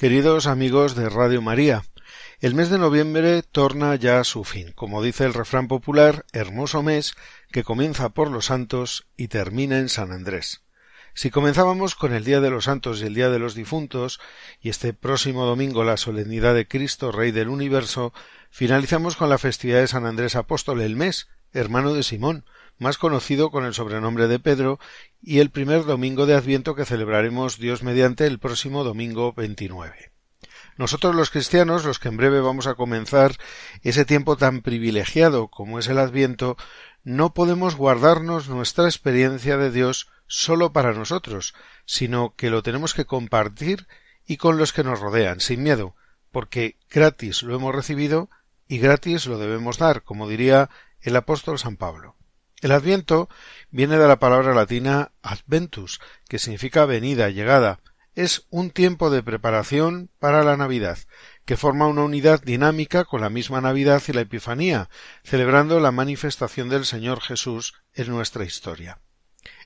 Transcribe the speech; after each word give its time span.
Queridos 0.00 0.46
amigos 0.46 0.94
de 0.94 1.10
Radio 1.10 1.42
María, 1.42 1.84
el 2.40 2.54
mes 2.54 2.70
de 2.70 2.78
noviembre 2.78 3.42
torna 3.42 3.94
ya 3.96 4.18
a 4.18 4.24
su 4.24 4.44
fin, 4.44 4.72
como 4.72 5.02
dice 5.02 5.26
el 5.26 5.34
refrán 5.34 5.68
popular, 5.68 6.24
hermoso 6.32 6.82
mes 6.82 7.12
que 7.52 7.64
comienza 7.64 8.08
por 8.08 8.30
los 8.30 8.46
santos 8.46 9.06
y 9.18 9.28
termina 9.28 9.78
en 9.78 9.90
San 9.90 10.10
Andrés. 10.10 10.62
Si 11.12 11.28
comenzábamos 11.28 11.96
con 11.96 12.14
el 12.14 12.24
Día 12.24 12.40
de 12.40 12.48
los 12.48 12.64
Santos 12.64 13.02
y 13.02 13.04
el 13.04 13.14
Día 13.14 13.28
de 13.28 13.38
los 13.38 13.54
Difuntos, 13.54 14.20
y 14.58 14.70
este 14.70 14.94
próximo 14.94 15.44
domingo 15.44 15.84
la 15.84 15.98
solemnidad 15.98 16.54
de 16.54 16.66
Cristo, 16.66 17.12
Rey 17.12 17.30
del 17.30 17.50
Universo, 17.50 18.14
finalizamos 18.48 19.16
con 19.16 19.28
la 19.28 19.36
festividad 19.36 19.80
de 19.80 19.88
San 19.88 20.06
Andrés 20.06 20.34
Apóstol 20.34 20.80
el 20.80 20.96
mes, 20.96 21.28
hermano 21.52 21.92
de 21.92 22.04
Simón, 22.04 22.46
más 22.80 22.98
conocido 22.98 23.50
con 23.52 23.64
el 23.64 23.74
sobrenombre 23.74 24.26
de 24.26 24.40
Pedro, 24.40 24.80
y 25.22 25.38
el 25.38 25.50
primer 25.50 25.84
domingo 25.84 26.26
de 26.26 26.34
Adviento 26.34 26.74
que 26.74 26.86
celebraremos 26.86 27.58
Dios 27.58 27.84
mediante 27.84 28.26
el 28.26 28.40
próximo 28.40 28.82
domingo 28.82 29.32
29. 29.34 30.10
Nosotros 30.76 31.14
los 31.14 31.30
cristianos, 31.30 31.84
los 31.84 31.98
que 31.98 32.08
en 32.08 32.16
breve 32.16 32.40
vamos 32.40 32.66
a 32.66 32.74
comenzar 32.74 33.36
ese 33.82 34.06
tiempo 34.06 34.38
tan 34.38 34.62
privilegiado 34.62 35.48
como 35.48 35.78
es 35.78 35.88
el 35.88 35.98
Adviento, 35.98 36.56
no 37.04 37.34
podemos 37.34 37.76
guardarnos 37.76 38.48
nuestra 38.48 38.86
experiencia 38.86 39.58
de 39.58 39.70
Dios 39.70 40.08
solo 40.26 40.72
para 40.72 40.94
nosotros, 40.94 41.54
sino 41.84 42.34
que 42.34 42.48
lo 42.48 42.62
tenemos 42.62 42.94
que 42.94 43.04
compartir 43.04 43.88
y 44.26 44.38
con 44.38 44.56
los 44.56 44.72
que 44.72 44.84
nos 44.84 45.00
rodean, 45.00 45.40
sin 45.40 45.62
miedo, 45.62 45.96
porque 46.30 46.78
gratis 46.88 47.42
lo 47.42 47.54
hemos 47.54 47.74
recibido 47.74 48.30
y 48.66 48.78
gratis 48.78 49.26
lo 49.26 49.36
debemos 49.36 49.76
dar, 49.76 50.02
como 50.02 50.28
diría 50.28 50.70
el 51.02 51.16
apóstol 51.16 51.58
San 51.58 51.76
Pablo. 51.76 52.16
El 52.60 52.72
Adviento 52.72 53.30
viene 53.70 53.96
de 53.96 54.06
la 54.06 54.18
palabra 54.18 54.54
latina 54.54 55.12
adventus, 55.22 55.98
que 56.28 56.38
significa 56.38 56.84
venida, 56.84 57.30
llegada. 57.30 57.80
Es 58.14 58.46
un 58.50 58.70
tiempo 58.70 59.08
de 59.08 59.22
preparación 59.22 60.10
para 60.18 60.44
la 60.44 60.58
Navidad, 60.58 60.98
que 61.46 61.56
forma 61.56 61.86
una 61.86 62.02
unidad 62.02 62.42
dinámica 62.42 63.06
con 63.06 63.22
la 63.22 63.30
misma 63.30 63.62
Navidad 63.62 64.02
y 64.08 64.12
la 64.12 64.20
Epifanía, 64.22 64.90
celebrando 65.24 65.80
la 65.80 65.90
manifestación 65.90 66.68
del 66.68 66.84
Señor 66.84 67.22
Jesús 67.22 67.74
en 67.94 68.08
nuestra 68.08 68.44
historia. 68.44 69.00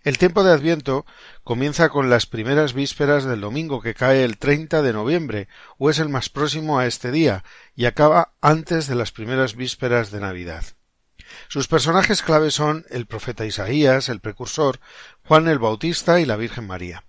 El 0.04 0.18
tiempo 0.18 0.44
de 0.44 0.52
Adviento 0.52 1.04
comienza 1.42 1.88
con 1.88 2.10
las 2.10 2.26
primeras 2.26 2.74
vísperas 2.74 3.24
del 3.24 3.40
domingo 3.40 3.80
que 3.80 3.94
cae 3.94 4.22
el 4.22 4.38
30 4.38 4.82
de 4.82 4.92
noviembre, 4.92 5.48
o 5.78 5.90
es 5.90 5.98
el 5.98 6.10
más 6.10 6.28
próximo 6.28 6.78
a 6.78 6.86
este 6.86 7.10
día, 7.10 7.42
y 7.74 7.86
acaba 7.86 8.34
antes 8.40 8.86
de 8.86 8.94
las 8.94 9.10
primeras 9.10 9.56
vísperas 9.56 10.12
de 10.12 10.20
Navidad. 10.20 10.64
Sus 11.48 11.68
personajes 11.68 12.22
clave 12.22 12.50
son 12.50 12.84
el 12.90 13.06
profeta 13.06 13.46
Isaías, 13.46 14.08
el 14.08 14.20
precursor, 14.20 14.80
Juan 15.24 15.48
el 15.48 15.58
Bautista 15.58 16.20
y 16.20 16.26
la 16.26 16.36
Virgen 16.36 16.66
María. 16.66 17.04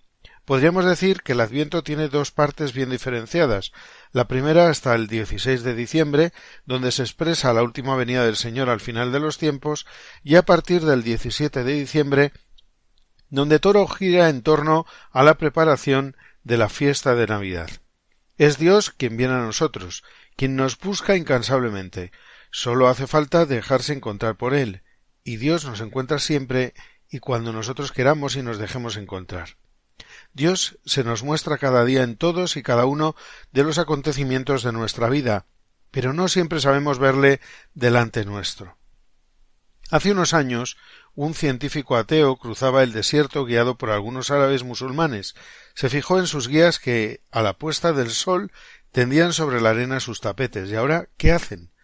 Podríamos 0.46 0.86
decir 0.86 1.24
que 1.24 1.32
el 1.32 1.42
Adviento 1.42 1.84
tiene 1.84 2.08
dos 2.08 2.32
partes 2.32 2.72
bien 2.72 2.92
diferenciadas. 2.92 3.72
La 4.12 4.28
primera 4.28 4.70
hasta 4.70 4.94
el 4.94 5.08
16 5.08 5.64
de 5.64 5.74
diciembre, 5.74 6.34
donde 6.66 6.92
se 6.92 7.02
expresa 7.02 7.52
la 7.52 7.64
última 7.64 7.96
venida 7.96 8.24
del 8.24 8.36
Señor 8.36 8.70
al 8.70 8.80
final 8.80 9.12
de 9.12 9.20
los 9.20 9.40
tiempos, 9.40 9.88
y 10.24 10.36
a 10.36 10.44
partir 10.44 10.86
del 10.86 11.02
17 11.02 11.64
de 11.64 11.74
diciembre, 11.74 12.32
donde 13.30 13.60
todo 13.60 13.88
gira 13.88 14.30
en 14.30 14.44
torno 14.44 14.86
a 15.12 15.24
la 15.24 15.34
preparación 15.34 16.16
de 16.44 16.58
la 16.58 16.70
fiesta 16.70 17.16
de 17.16 17.26
Navidad. 17.26 17.70
Es 18.38 18.60
Dios 18.60 18.92
quien 18.92 19.18
viene 19.18 19.34
a 19.34 19.40
nosotros, 19.40 20.04
quien 20.36 20.56
nos 20.56 20.78
busca 20.78 21.16
incansablemente, 21.16 22.12
Solo 22.58 22.88
hace 22.88 23.06
falta 23.06 23.46
dejarse 23.46 23.92
encontrar 23.92 24.38
por 24.38 24.54
Él, 24.54 24.82
y 25.26 25.36
Dios 25.36 25.66
nos 25.66 25.82
encuentra 25.82 26.20
siempre 26.20 26.74
y 27.10 27.20
cuando 27.20 27.52
nosotros 27.52 27.92
queramos 27.92 28.38
y 28.38 28.44
nos 28.44 28.60
dejemos 28.60 28.96
encontrar. 28.96 29.58
Dios 30.32 30.80
se 30.86 31.04
nos 31.04 31.22
muestra 31.22 31.58
cada 31.58 31.84
día 31.84 32.04
en 32.04 32.16
todos 32.16 32.56
y 32.56 32.64
cada 32.64 32.86
uno 32.86 33.14
de 33.52 33.66
los 33.66 33.78
acontecimientos 33.78 34.64
de 34.64 34.72
nuestra 34.72 35.10
vida, 35.10 35.48
pero 35.92 36.14
no 36.14 36.30
siempre 36.30 36.62
sabemos 36.62 36.98
verle 36.98 37.42
delante 37.74 38.24
nuestro. 38.24 38.78
Hace 39.92 40.14
unos 40.14 40.34
años, 40.34 40.78
un 41.14 41.34
científico 41.34 41.98
ateo 41.98 42.38
cruzaba 42.38 42.84
el 42.84 42.94
desierto 42.94 43.44
guiado 43.44 43.78
por 43.78 43.90
algunos 43.90 44.32
árabes 44.32 44.64
musulmanes. 44.64 45.36
Se 45.74 45.90
fijó 45.90 46.20
en 46.20 46.28
sus 46.28 46.48
guías 46.48 46.80
que, 46.80 47.22
a 47.32 47.42
la 47.42 47.58
puesta 47.58 47.92
del 47.92 48.12
sol, 48.12 48.54
tendían 48.94 49.34
sobre 49.34 49.60
la 49.60 49.72
arena 49.72 50.00
sus 50.00 50.22
tapetes. 50.22 50.70
¿Y 50.70 50.76
ahora 50.76 51.10
qué 51.18 51.34
hacen? 51.34 51.75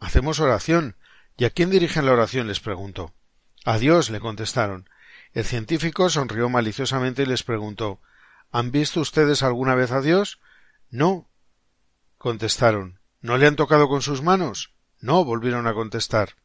Hacemos 0.00 0.40
oración. 0.40 0.96
¿Y 1.36 1.44
a 1.44 1.50
quién 1.50 1.70
dirigen 1.70 2.06
la 2.06 2.12
oración? 2.12 2.48
les 2.48 2.60
preguntó. 2.60 3.14
A 3.64 3.78
Dios, 3.78 4.10
le 4.10 4.18
contestaron. 4.18 4.88
El 5.32 5.44
científico 5.44 6.08
sonrió 6.08 6.48
maliciosamente 6.48 7.22
y 7.22 7.26
les 7.26 7.44
preguntó 7.44 8.00
¿Han 8.50 8.72
visto 8.72 9.00
ustedes 9.00 9.42
alguna 9.42 9.74
vez 9.76 9.92
a 9.92 10.00
Dios? 10.00 10.40
No. 10.90 11.30
contestaron. 12.18 12.98
¿No 13.20 13.36
le 13.36 13.46
han 13.46 13.54
tocado 13.54 13.88
con 13.88 14.02
sus 14.02 14.22
manos? 14.22 14.72
No, 14.98 15.24
volvieron 15.24 15.66
a 15.66 15.74
contestar. 15.74 16.36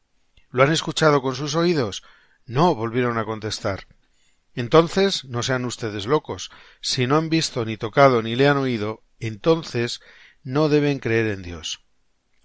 ¿Lo 0.52 0.64
han 0.64 0.72
escuchado 0.72 1.22
con 1.22 1.36
sus 1.36 1.56
oídos? 1.56 2.04
No, 2.46 2.76
volvieron 2.76 3.18
a 3.18 3.26
contestar. 3.26 3.88
Entonces 4.54 5.26
no 5.26 5.42
sean 5.42 5.66
ustedes 5.66 6.06
locos. 6.06 6.52
Si 6.82 7.08
no 7.08 7.18
han 7.18 7.30
visto 7.30 7.66
ni 7.66 7.78
tocado 7.78 8.22
ni 8.22 8.36
le 8.36 8.48
han 8.48 8.58
oído, 8.58 9.04
entonces 9.20 10.02
no 10.44 10.70
deben 10.70 11.00
creer 11.00 11.28
en 11.28 11.42
Dios. 11.42 11.85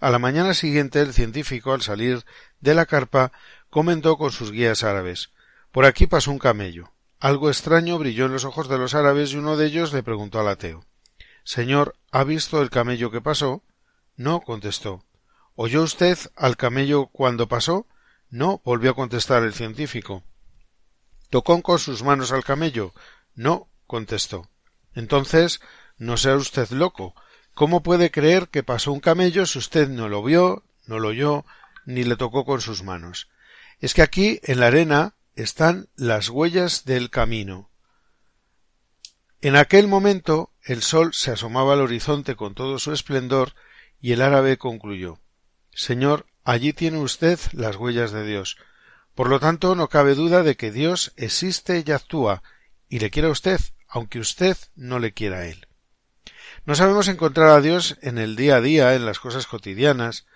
A 0.00 0.10
la 0.10 0.18
mañana 0.18 0.54
siguiente 0.54 1.02
el 1.02 1.12
científico, 1.12 1.74
al 1.74 1.82
salir 1.82 2.24
de 2.60 2.74
la 2.74 2.86
carpa, 2.86 3.32
comentó 3.68 4.16
con 4.16 4.32
sus 4.32 4.50
guías 4.50 4.82
árabes 4.82 5.30
Por 5.72 5.84
aquí 5.84 6.06
pasó 6.06 6.30
un 6.30 6.38
camello. 6.38 6.90
Algo 7.18 7.50
extraño 7.50 7.98
brilló 7.98 8.24
en 8.24 8.32
los 8.32 8.46
ojos 8.46 8.68
de 8.68 8.78
los 8.78 8.94
árabes 8.94 9.32
y 9.32 9.36
uno 9.36 9.58
de 9.58 9.66
ellos 9.66 9.92
le 9.92 10.02
preguntó 10.02 10.40
al 10.40 10.48
ateo 10.48 10.86
Señor, 11.44 11.96
¿ha 12.10 12.24
visto 12.24 12.62
el 12.62 12.70
camello 12.70 13.10
que 13.10 13.20
pasó? 13.20 13.62
No, 14.16 14.40
contestó. 14.40 15.04
¿Oyó 15.54 15.82
usted 15.82 16.18
al 16.34 16.56
camello 16.56 17.06
cuando 17.08 17.46
pasó? 17.46 17.86
No, 18.30 18.62
volvió 18.64 18.92
a 18.92 18.94
contestar 18.94 19.42
el 19.42 19.52
científico. 19.52 20.22
¿Tocó 21.28 21.60
con 21.60 21.78
sus 21.78 22.02
manos 22.02 22.32
al 22.32 22.44
camello? 22.44 22.94
No, 23.34 23.68
contestó. 23.86 24.48
Entonces, 24.94 25.60
no 25.98 26.16
sea 26.16 26.36
usted 26.36 26.70
loco. 26.70 27.14
¿Cómo 27.54 27.82
puede 27.82 28.10
creer 28.10 28.48
que 28.48 28.62
pasó 28.62 28.92
un 28.92 29.00
camello 29.00 29.46
si 29.46 29.58
usted 29.58 29.88
no 29.88 30.08
lo 30.08 30.22
vio, 30.22 30.64
no 30.86 30.98
lo 30.98 31.08
oyó, 31.08 31.44
ni 31.84 32.04
le 32.04 32.16
tocó 32.16 32.44
con 32.44 32.60
sus 32.60 32.82
manos? 32.82 33.28
Es 33.80 33.94
que 33.94 34.02
aquí, 34.02 34.40
en 34.44 34.60
la 34.60 34.68
arena, 34.68 35.14
están 35.36 35.88
las 35.96 36.28
huellas 36.28 36.84
del 36.84 37.10
camino. 37.10 37.70
En 39.40 39.56
aquel 39.56 39.88
momento 39.88 40.52
el 40.62 40.82
sol 40.82 41.14
se 41.14 41.30
asomaba 41.30 41.72
al 41.72 41.80
horizonte 41.80 42.36
con 42.36 42.54
todo 42.54 42.78
su 42.78 42.92
esplendor 42.92 43.54
y 44.00 44.12
el 44.12 44.20
árabe 44.20 44.58
concluyó 44.58 45.18
Señor, 45.72 46.26
allí 46.44 46.72
tiene 46.72 46.98
usted 46.98 47.38
las 47.52 47.76
huellas 47.76 48.12
de 48.12 48.26
Dios. 48.26 48.58
Por 49.14 49.28
lo 49.28 49.40
tanto, 49.40 49.74
no 49.74 49.88
cabe 49.88 50.14
duda 50.14 50.42
de 50.42 50.56
que 50.56 50.70
Dios 50.70 51.12
existe 51.16 51.82
y 51.86 51.90
actúa, 51.90 52.42
y 52.88 52.98
le 52.98 53.10
quiere 53.10 53.28
a 53.28 53.32
usted, 53.32 53.60
aunque 53.88 54.18
usted 54.18 54.56
no 54.74 54.98
le 54.98 55.12
quiera 55.12 55.38
a 55.38 55.46
él. 55.46 55.66
No 56.66 56.74
sabemos 56.74 57.08
encontrar 57.08 57.48
a 57.50 57.60
Dios 57.60 57.96
en 58.02 58.18
el 58.18 58.36
día 58.36 58.56
a 58.56 58.60
día, 58.60 58.94
en 58.94 59.06
las 59.06 59.18
cosas 59.18 59.46
cotidianas. 59.46 60.26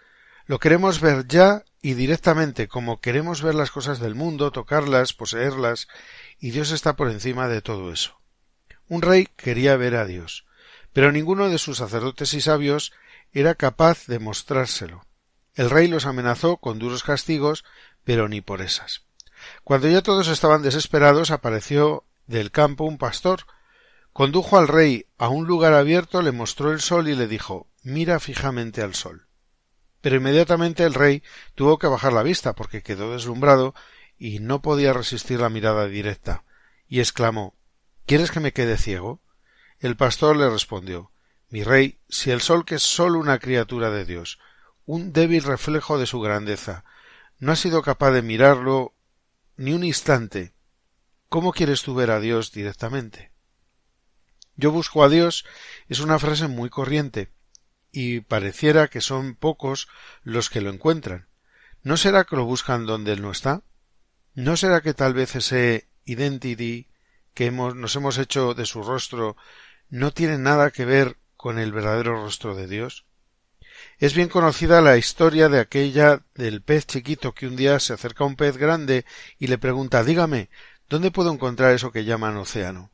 Lo 0.47 0.59
queremos 0.59 1.00
ver 1.00 1.26
ya 1.29 1.65
y 1.82 1.94
directamente, 1.94 2.67
como 2.67 3.00
queremos 3.00 3.43
ver 3.43 3.55
las 3.55 3.71
cosas 3.71 4.00
del 4.00 4.15
mundo, 4.15 4.50
tocarlas, 4.50 5.12
poseerlas, 5.12 5.87
y 6.38 6.50
Dios 6.50 6.71
está 6.71 6.97
por 6.97 7.11
encima 7.11 7.49
de 7.49 7.61
todo 7.61 7.93
eso. 7.93 8.19
Un 8.88 9.03
rey 9.03 9.29
quería 9.37 9.76
ver 9.76 9.97
a 9.97 10.06
Dios, 10.06 10.47
pero 10.93 11.12
ninguno 11.12 11.49
de 11.49 11.59
sus 11.59 11.79
sacerdotes 11.79 12.32
y 12.35 12.41
sabios 12.41 12.93
era 13.32 13.55
capaz 13.55 14.06
de 14.06 14.19
mostrárselo. 14.19 15.05
El 15.55 15.71
rey 15.71 15.88
los 15.88 16.06
amenazó 16.06 16.56
con 16.56 16.79
duros 16.79 17.03
castigos, 17.03 17.65
pero 18.05 18.29
ni 18.29 18.41
por 18.41 18.62
esas. 18.62 19.03
Cuando 19.62 19.88
ya 19.88 20.03
todos 20.03 20.29
estaban 20.29 20.62
desesperados, 20.62 21.31
apareció 21.31 22.05
del 22.26 22.50
campo 22.50 22.85
un 22.85 22.99
pastor, 22.99 23.47
condujo 24.14 24.56
al 24.56 24.69
rey 24.69 25.06
a 25.19 25.28
un 25.28 25.44
lugar 25.46 25.75
abierto, 25.75 26.22
le 26.22 26.31
mostró 26.31 26.70
el 26.72 26.81
sol 26.81 27.08
y 27.08 27.16
le 27.16 27.26
dijo 27.26 27.66
Mira 27.82 28.20
fijamente 28.20 28.81
al 28.81 28.94
sol. 28.94 29.26
Pero 30.00 30.16
inmediatamente 30.16 30.84
el 30.84 30.94
rey 30.94 31.25
tuvo 31.56 31.78
que 31.81 31.88
bajar 31.88 32.12
la 32.12 32.22
vista 32.22 32.55
porque 32.55 32.82
quedó 32.82 33.12
deslumbrado 33.12 33.75
y 34.16 34.38
no 34.38 34.62
podía 34.62 34.93
resistir 34.93 35.40
la 35.40 35.49
mirada 35.49 35.88
directa, 35.88 36.44
y 36.88 37.00
exclamó 37.00 37.56
¿Quieres 38.06 38.31
que 38.31 38.38
me 38.38 38.52
quede 38.52 38.78
ciego? 38.78 39.20
El 39.81 39.96
pastor 39.96 40.37
le 40.37 40.49
respondió 40.49 41.11
Mi 41.50 41.64
rey, 41.64 41.99
si 42.08 42.31
el 42.31 42.40
sol 42.40 42.64
que 42.64 42.76
es 42.76 42.84
sólo 42.84 43.19
una 43.19 43.40
criatura 43.40 43.90
de 43.90 44.05
Dios, 44.05 44.38
un 44.87 45.12
débil 45.12 45.43
reflejo 45.43 45.99
de 45.99 46.06
su 46.06 46.20
grandeza, 46.20 46.84
no 47.40 47.50
ha 47.50 47.56
sido 47.56 47.82
capaz 47.82 48.12
de 48.12 48.22
mirarlo 48.22 48.94
ni 49.56 49.72
un 49.72 49.82
instante, 49.82 50.55
¿cómo 51.28 51.52
quieres 51.52 51.82
tú 51.82 51.96
ver 51.96 52.12
a 52.12 52.20
Dios 52.20 52.52
directamente? 52.52 53.33
Yo 54.56 54.70
busco 54.70 55.02
a 55.02 55.08
Dios 55.08 55.44
es 55.88 56.00
una 56.00 56.18
frase 56.18 56.48
muy 56.48 56.70
corriente, 56.70 57.30
y 57.90 58.20
pareciera 58.20 58.88
que 58.88 59.00
son 59.00 59.34
pocos 59.34 59.88
los 60.22 60.50
que 60.50 60.60
lo 60.60 60.70
encuentran. 60.70 61.28
¿No 61.82 61.96
será 61.96 62.24
que 62.24 62.36
lo 62.36 62.44
buscan 62.44 62.86
donde 62.86 63.12
Él 63.12 63.22
no 63.22 63.30
está? 63.30 63.62
¿No 64.34 64.56
será 64.56 64.80
que 64.80 64.94
tal 64.94 65.14
vez 65.14 65.36
ese 65.36 65.88
identity 66.04 66.88
que 67.34 67.50
nos 67.50 67.94
hemos 67.96 68.18
hecho 68.18 68.54
de 68.54 68.66
su 68.66 68.82
rostro 68.82 69.36
no 69.90 70.12
tiene 70.12 70.38
nada 70.38 70.70
que 70.70 70.84
ver 70.84 71.18
con 71.36 71.58
el 71.58 71.72
verdadero 71.72 72.22
rostro 72.22 72.54
de 72.54 72.66
Dios? 72.66 73.06
Es 73.98 74.14
bien 74.14 74.28
conocida 74.28 74.80
la 74.80 74.96
historia 74.96 75.48
de 75.48 75.60
aquella 75.60 76.22
del 76.34 76.62
pez 76.62 76.86
chiquito 76.86 77.34
que 77.34 77.46
un 77.46 77.56
día 77.56 77.78
se 77.80 77.92
acerca 77.92 78.24
a 78.24 78.26
un 78.26 78.36
pez 78.36 78.56
grande 78.56 79.04
y 79.38 79.48
le 79.48 79.58
pregunta 79.58 80.04
Dígame, 80.04 80.48
¿dónde 80.88 81.10
puedo 81.10 81.32
encontrar 81.32 81.74
eso 81.74 81.92
que 81.92 82.04
llaman 82.04 82.36
océano? 82.36 82.94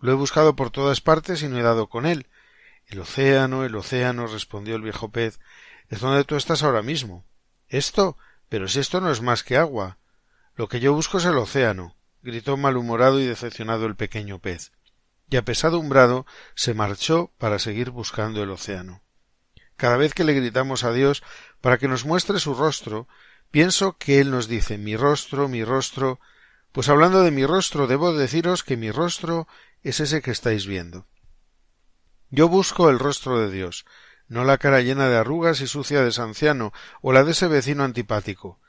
Lo 0.00 0.12
he 0.12 0.14
buscado 0.14 0.56
por 0.56 0.70
todas 0.70 1.00
partes 1.00 1.42
y 1.42 1.48
no 1.48 1.58
he 1.58 1.62
dado 1.62 1.88
con 1.88 2.06
él. 2.06 2.26
El 2.86 3.00
océano, 3.00 3.64
el 3.64 3.74
océano, 3.74 4.26
respondió 4.26 4.76
el 4.76 4.82
viejo 4.82 5.10
pez, 5.10 5.40
es 5.88 6.00
donde 6.00 6.24
tú 6.24 6.36
estás 6.36 6.62
ahora 6.62 6.82
mismo. 6.82 7.24
¿Esto? 7.68 8.16
Pero 8.48 8.68
si 8.68 8.80
esto 8.80 9.00
no 9.00 9.10
es 9.10 9.20
más 9.20 9.42
que 9.42 9.56
agua. 9.56 9.98
Lo 10.54 10.68
que 10.68 10.80
yo 10.80 10.92
busco 10.92 11.18
es 11.18 11.24
el 11.24 11.36
océano, 11.38 11.96
gritó 12.22 12.56
malhumorado 12.56 13.20
y 13.20 13.26
decepcionado 13.26 13.86
el 13.86 13.96
pequeño 13.96 14.38
pez, 14.38 14.72
y 15.30 15.36
apesadumbrado 15.36 16.26
se 16.54 16.74
marchó 16.74 17.32
para 17.38 17.58
seguir 17.58 17.90
buscando 17.90 18.42
el 18.42 18.50
océano. 18.50 19.02
Cada 19.76 19.96
vez 19.96 20.14
que 20.14 20.24
le 20.24 20.32
gritamos 20.32 20.82
a 20.82 20.92
Dios 20.92 21.22
para 21.60 21.78
que 21.78 21.88
nos 21.88 22.04
muestre 22.04 22.40
su 22.40 22.54
rostro, 22.54 23.06
pienso 23.50 23.96
que 23.98 24.20
Él 24.20 24.30
nos 24.30 24.48
dice 24.48 24.78
mi 24.78 24.96
rostro, 24.96 25.48
mi 25.48 25.62
rostro, 25.62 26.18
pues 26.72 26.88
hablando 26.88 27.22
de 27.22 27.30
mi 27.30 27.46
rostro 27.46 27.86
debo 27.86 28.12
deciros 28.12 28.64
que 28.64 28.76
mi 28.76 28.90
rostro 28.90 29.48
es 29.82 30.00
ese 30.00 30.22
que 30.22 30.30
estáis 30.30 30.66
viendo. 30.66 31.06
Yo 32.30 32.48
busco 32.48 32.90
el 32.90 32.98
rostro 32.98 33.40
de 33.40 33.50
Dios, 33.50 33.86
no 34.28 34.44
la 34.44 34.58
cara 34.58 34.82
llena 34.82 35.08
de 35.08 35.16
arrugas 35.16 35.60
y 35.60 35.66
sucia 35.66 36.02
de 36.02 36.10
ese 36.10 36.20
anciano 36.20 36.72
o 37.00 37.12
la 37.12 37.24
de 37.24 37.32
ese 37.32 37.48
vecino 37.48 37.84
antipático, 37.84 38.60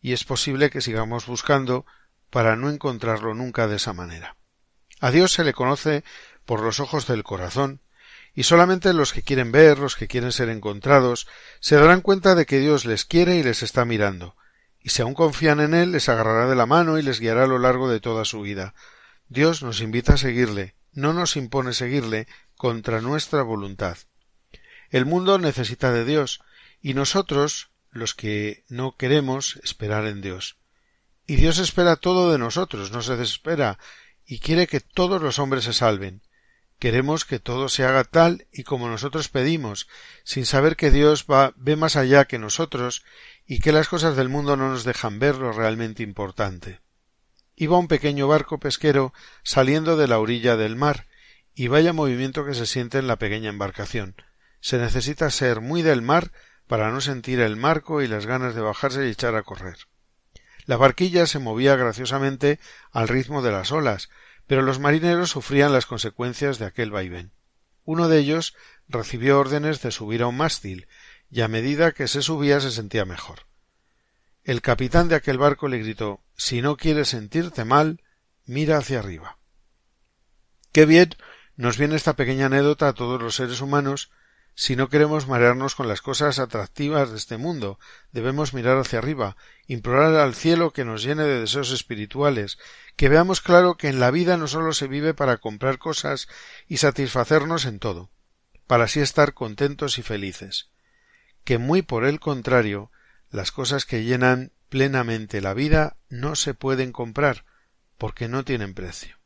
y 0.00 0.12
es 0.12 0.24
posible 0.24 0.70
que 0.70 0.82
sigamos 0.82 1.26
buscando 1.26 1.86
para 2.30 2.56
no 2.56 2.68
encontrarlo 2.68 3.34
nunca 3.34 3.66
de 3.66 3.76
esa 3.76 3.94
manera. 3.94 4.36
A 5.00 5.10
Dios 5.10 5.32
se 5.32 5.44
le 5.44 5.54
conoce 5.54 6.04
por 6.44 6.60
los 6.60 6.80
ojos 6.80 7.06
del 7.06 7.24
corazón, 7.24 7.80
y 8.34 8.42
solamente 8.42 8.92
los 8.92 9.14
que 9.14 9.22
quieren 9.22 9.50
ver, 9.50 9.78
los 9.78 9.96
que 9.96 10.08
quieren 10.08 10.32
ser 10.32 10.50
encontrados, 10.50 11.26
se 11.60 11.76
darán 11.76 12.02
cuenta 12.02 12.34
de 12.34 12.44
que 12.44 12.58
Dios 12.58 12.84
les 12.84 13.06
quiere 13.06 13.36
y 13.36 13.42
les 13.42 13.62
está 13.62 13.86
mirando, 13.86 14.36
y 14.86 14.90
si 14.90 15.02
aún 15.02 15.14
confían 15.14 15.58
en 15.58 15.74
Él, 15.74 15.90
les 15.90 16.08
agarrará 16.08 16.48
de 16.48 16.54
la 16.54 16.64
mano 16.64 16.96
y 16.96 17.02
les 17.02 17.18
guiará 17.18 17.42
a 17.42 17.48
lo 17.48 17.58
largo 17.58 17.88
de 17.90 17.98
toda 17.98 18.24
su 18.24 18.42
vida. 18.42 18.72
Dios 19.28 19.64
nos 19.64 19.80
invita 19.80 20.14
a 20.14 20.16
seguirle, 20.16 20.76
no 20.92 21.12
nos 21.12 21.36
impone 21.36 21.72
seguirle 21.72 22.28
contra 22.54 23.00
nuestra 23.00 23.42
voluntad. 23.42 23.98
El 24.90 25.04
mundo 25.04 25.40
necesita 25.40 25.90
de 25.90 26.04
Dios, 26.04 26.38
y 26.80 26.94
nosotros, 26.94 27.70
los 27.90 28.14
que 28.14 28.64
no 28.68 28.96
queremos, 28.96 29.58
esperar 29.64 30.06
en 30.06 30.20
Dios. 30.20 30.56
Y 31.26 31.34
Dios 31.34 31.58
espera 31.58 31.96
todo 31.96 32.30
de 32.30 32.38
nosotros, 32.38 32.92
no 32.92 33.02
se 33.02 33.16
desespera, 33.16 33.80
y 34.24 34.38
quiere 34.38 34.68
que 34.68 34.78
todos 34.78 35.20
los 35.20 35.40
hombres 35.40 35.64
se 35.64 35.72
salven. 35.72 36.22
Queremos 36.78 37.24
que 37.24 37.38
todo 37.38 37.68
se 37.68 37.84
haga 37.84 38.04
tal 38.04 38.46
y 38.52 38.64
como 38.64 38.88
nosotros 38.88 39.28
pedimos, 39.28 39.88
sin 40.24 40.44
saber 40.44 40.76
que 40.76 40.90
Dios 40.90 41.24
va, 41.30 41.54
ve 41.56 41.76
más 41.76 41.96
allá 41.96 42.26
que 42.26 42.38
nosotros 42.38 43.02
y 43.46 43.60
que 43.60 43.72
las 43.72 43.88
cosas 43.88 44.16
del 44.16 44.28
mundo 44.28 44.56
no 44.56 44.68
nos 44.68 44.84
dejan 44.84 45.18
ver 45.18 45.36
lo 45.36 45.52
realmente 45.52 46.02
importante. 46.02 46.80
Iba 47.54 47.78
un 47.78 47.88
pequeño 47.88 48.28
barco 48.28 48.58
pesquero 48.58 49.14
saliendo 49.42 49.96
de 49.96 50.08
la 50.08 50.18
orilla 50.18 50.56
del 50.56 50.76
mar, 50.76 51.06
y 51.54 51.68
vaya 51.68 51.94
movimiento 51.94 52.44
que 52.44 52.52
se 52.52 52.66
siente 52.66 52.98
en 52.98 53.06
la 53.06 53.16
pequeña 53.16 53.48
embarcación. 53.48 54.14
Se 54.60 54.76
necesita 54.76 55.30
ser 55.30 55.62
muy 55.62 55.80
del 55.80 56.02
mar 56.02 56.30
para 56.66 56.90
no 56.90 57.00
sentir 57.00 57.40
el 57.40 57.56
marco 57.56 58.02
y 58.02 58.08
las 58.08 58.26
ganas 58.26 58.54
de 58.54 58.60
bajarse 58.60 59.06
y 59.06 59.10
echar 59.10 59.34
a 59.36 59.42
correr. 59.42 59.78
La 60.66 60.76
barquilla 60.76 61.26
se 61.26 61.38
movía 61.38 61.76
graciosamente 61.76 62.60
al 62.90 63.08
ritmo 63.08 63.40
de 63.40 63.52
las 63.52 63.72
olas, 63.72 64.10
pero 64.46 64.62
los 64.62 64.78
marineros 64.78 65.30
sufrían 65.30 65.72
las 65.72 65.86
consecuencias 65.86 66.58
de 66.58 66.66
aquel 66.66 66.90
vaivén. 66.90 67.32
Uno 67.84 68.08
de 68.08 68.18
ellos 68.18 68.54
recibió 68.88 69.38
órdenes 69.38 69.82
de 69.82 69.90
subir 69.90 70.22
a 70.22 70.26
un 70.26 70.36
mástil, 70.36 70.88
y 71.30 71.40
a 71.40 71.48
medida 71.48 71.92
que 71.92 72.08
se 72.08 72.22
subía 72.22 72.60
se 72.60 72.70
sentía 72.70 73.04
mejor. 73.04 73.40
El 74.44 74.62
capitán 74.62 75.08
de 75.08 75.16
aquel 75.16 75.38
barco 75.38 75.68
le 75.68 75.78
gritó 75.78 76.20
Si 76.36 76.62
no 76.62 76.76
quieres 76.76 77.08
sentirte 77.08 77.64
mal, 77.64 78.00
mira 78.44 78.78
hacia 78.78 79.00
arriba. 79.00 79.38
Qué 80.72 80.86
bien 80.86 81.10
nos 81.56 81.78
viene 81.78 81.96
esta 81.96 82.14
pequeña 82.14 82.46
anécdota 82.46 82.88
a 82.88 82.92
todos 82.92 83.20
los 83.20 83.34
seres 83.34 83.60
humanos 83.60 84.10
si 84.58 84.74
no 84.74 84.88
queremos 84.88 85.28
marearnos 85.28 85.74
con 85.74 85.86
las 85.86 86.00
cosas 86.00 86.38
atractivas 86.38 87.10
de 87.10 87.18
este 87.18 87.36
mundo, 87.36 87.78
debemos 88.10 88.54
mirar 88.54 88.78
hacia 88.78 88.98
arriba, 88.98 89.36
implorar 89.66 90.14
al 90.14 90.34
cielo 90.34 90.72
que 90.72 90.86
nos 90.86 91.02
llene 91.02 91.24
de 91.24 91.40
deseos 91.40 91.70
espirituales, 91.72 92.58
que 92.96 93.10
veamos 93.10 93.42
claro 93.42 93.76
que 93.76 93.88
en 93.88 94.00
la 94.00 94.10
vida 94.10 94.38
no 94.38 94.48
sólo 94.48 94.72
se 94.72 94.88
vive 94.88 95.12
para 95.12 95.36
comprar 95.36 95.76
cosas 95.76 96.26
y 96.68 96.78
satisfacernos 96.78 97.66
en 97.66 97.78
todo, 97.78 98.08
para 98.66 98.84
así 98.84 99.00
estar 99.00 99.34
contentos 99.34 99.98
y 99.98 100.02
felices, 100.02 100.70
que 101.44 101.58
muy 101.58 101.82
por 101.82 102.06
el 102.06 102.18
contrario, 102.18 102.90
las 103.30 103.52
cosas 103.52 103.84
que 103.84 104.04
llenan 104.04 104.52
plenamente 104.70 105.42
la 105.42 105.52
vida 105.52 105.98
no 106.08 106.34
se 106.34 106.54
pueden 106.54 106.92
comprar, 106.92 107.44
porque 107.98 108.26
no 108.26 108.42
tienen 108.42 108.72
precio. 108.72 109.18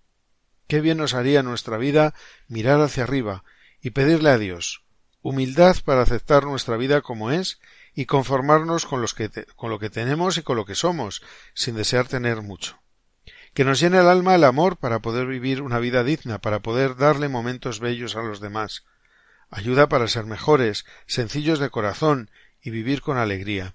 Qué 0.66 0.80
bien 0.80 0.98
nos 0.98 1.14
haría 1.14 1.44
nuestra 1.44 1.76
vida 1.76 2.14
mirar 2.48 2.80
hacia 2.80 3.04
arriba 3.04 3.44
y 3.80 3.90
pedirle 3.90 4.30
a 4.30 4.38
Dios 4.38 4.82
humildad 5.22 5.76
para 5.84 6.02
aceptar 6.02 6.44
nuestra 6.44 6.76
vida 6.76 7.02
como 7.02 7.30
es 7.30 7.60
y 7.94 8.06
conformarnos 8.06 8.86
con, 8.86 9.00
los 9.00 9.14
que 9.14 9.30
con 9.56 9.70
lo 9.70 9.78
que 9.78 9.90
tenemos 9.90 10.38
y 10.38 10.42
con 10.42 10.56
lo 10.56 10.64
que 10.64 10.74
somos, 10.74 11.22
sin 11.54 11.74
desear 11.74 12.08
tener 12.08 12.42
mucho. 12.42 12.80
Que 13.52 13.64
nos 13.64 13.80
llene 13.80 13.98
el 13.98 14.08
alma 14.08 14.34
el 14.34 14.44
amor 14.44 14.76
para 14.76 15.00
poder 15.00 15.26
vivir 15.26 15.60
una 15.60 15.78
vida 15.78 16.04
digna, 16.04 16.38
para 16.38 16.60
poder 16.60 16.96
darle 16.96 17.28
momentos 17.28 17.80
bellos 17.80 18.16
a 18.16 18.22
los 18.22 18.40
demás. 18.40 18.84
Ayuda 19.50 19.88
para 19.88 20.06
ser 20.06 20.24
mejores, 20.24 20.86
sencillos 21.06 21.58
de 21.58 21.70
corazón 21.70 22.30
y 22.62 22.70
vivir 22.70 23.02
con 23.02 23.18
alegría. 23.18 23.74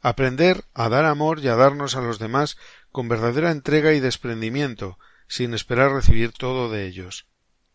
Aprender 0.00 0.64
a 0.72 0.88
dar 0.88 1.04
amor 1.04 1.40
y 1.40 1.48
a 1.48 1.56
darnos 1.56 1.96
a 1.96 2.00
los 2.00 2.18
demás 2.18 2.56
con 2.92 3.08
verdadera 3.08 3.50
entrega 3.50 3.92
y 3.92 4.00
desprendimiento, 4.00 4.98
sin 5.26 5.52
esperar 5.54 5.92
recibir 5.92 6.32
todo 6.32 6.70
de 6.70 6.86
ellos. 6.86 7.26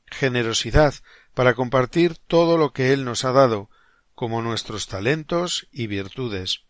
Generosidad 0.07 0.95
para 1.35 1.53
compartir 1.53 2.17
todo 2.17 2.57
lo 2.57 2.73
que 2.73 2.93
Él 2.93 3.05
nos 3.05 3.25
ha 3.25 3.31
dado, 3.31 3.69
como 4.15 4.41
nuestros 4.41 4.87
talentos 4.87 5.67
y 5.71 5.87
virtudes. 5.87 6.63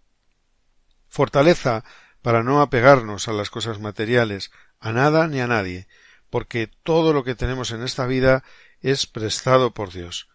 Fortaleza 1.08 1.86
para 2.22 2.44
no 2.44 2.62
apegarnos 2.62 3.28
a 3.28 3.34
las 3.34 3.52
cosas 3.52 3.80
materiales, 3.80 4.52
a 4.80 4.92
nada 4.92 5.28
ni 5.28 5.40
a 5.40 5.48
nadie, 5.48 5.88
porque 6.32 6.70
todo 6.84 7.14
lo 7.14 7.24
que 7.24 7.36
tenemos 7.36 7.72
en 7.72 7.84
esta 7.84 8.08
vida 8.08 8.44
es 8.82 9.06
prestado 9.06 9.74
por 9.74 9.94
Dios. 9.94 10.28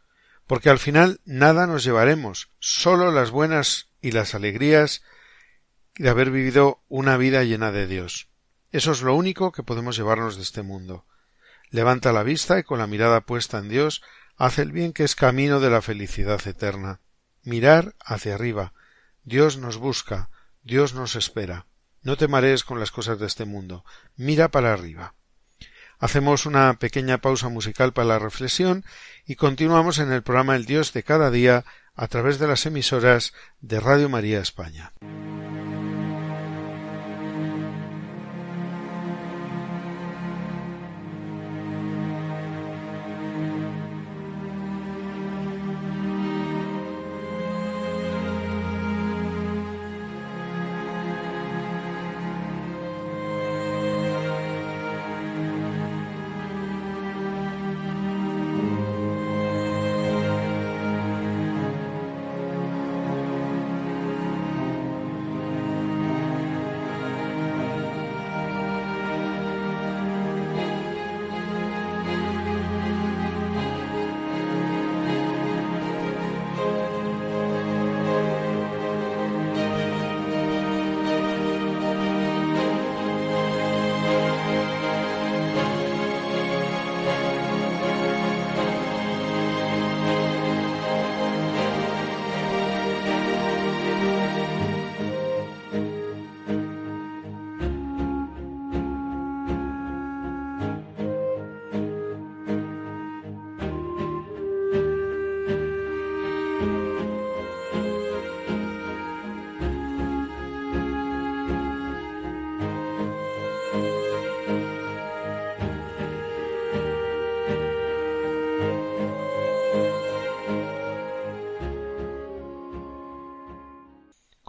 Porque 0.46 0.70
al 0.70 0.78
final 0.78 1.20
nada 1.24 1.66
nos 1.66 1.82
llevaremos, 1.82 2.50
sólo 2.60 3.10
las 3.10 3.32
buenas 3.32 3.88
y 4.00 4.12
las 4.12 4.34
alegrías 4.34 5.02
de 5.96 6.08
haber 6.08 6.30
vivido 6.30 6.82
una 6.88 7.16
vida 7.16 7.42
llena 7.42 7.72
de 7.72 7.88
Dios. 7.88 8.28
Eso 8.70 8.92
es 8.92 9.02
lo 9.02 9.16
único 9.16 9.50
que 9.50 9.64
podemos 9.64 9.96
llevarnos 9.96 10.36
de 10.36 10.42
este 10.42 10.62
mundo. 10.62 11.04
Levanta 11.70 12.12
la 12.12 12.22
vista 12.22 12.58
y 12.58 12.62
con 12.62 12.78
la 12.78 12.86
mirada 12.86 13.20
puesta 13.22 13.58
en 13.58 13.68
Dios 13.68 14.02
Haz 14.40 14.58
el 14.58 14.72
bien 14.72 14.94
que 14.94 15.04
es 15.04 15.16
camino 15.16 15.60
de 15.60 15.68
la 15.68 15.82
felicidad 15.82 16.40
eterna. 16.48 17.00
Mirar 17.42 17.94
hacia 18.02 18.34
arriba. 18.34 18.72
Dios 19.22 19.58
nos 19.58 19.76
busca, 19.76 20.30
Dios 20.62 20.94
nos 20.94 21.14
espera. 21.14 21.66
No 22.00 22.16
te 22.16 22.26
marees 22.26 22.64
con 22.64 22.80
las 22.80 22.90
cosas 22.90 23.18
de 23.18 23.26
este 23.26 23.44
mundo. 23.44 23.84
Mira 24.16 24.50
para 24.50 24.72
arriba. 24.72 25.14
Hacemos 25.98 26.46
una 26.46 26.72
pequeña 26.78 27.18
pausa 27.18 27.50
musical 27.50 27.92
para 27.92 28.08
la 28.08 28.18
reflexión 28.18 28.82
y 29.26 29.34
continuamos 29.34 29.98
en 29.98 30.10
el 30.10 30.22
programa 30.22 30.56
El 30.56 30.64
Dios 30.64 30.94
de 30.94 31.02
cada 31.02 31.30
día 31.30 31.66
a 31.94 32.08
través 32.08 32.38
de 32.38 32.46
las 32.46 32.64
emisoras 32.64 33.34
de 33.60 33.78
Radio 33.78 34.08
María 34.08 34.40
España. 34.40 34.94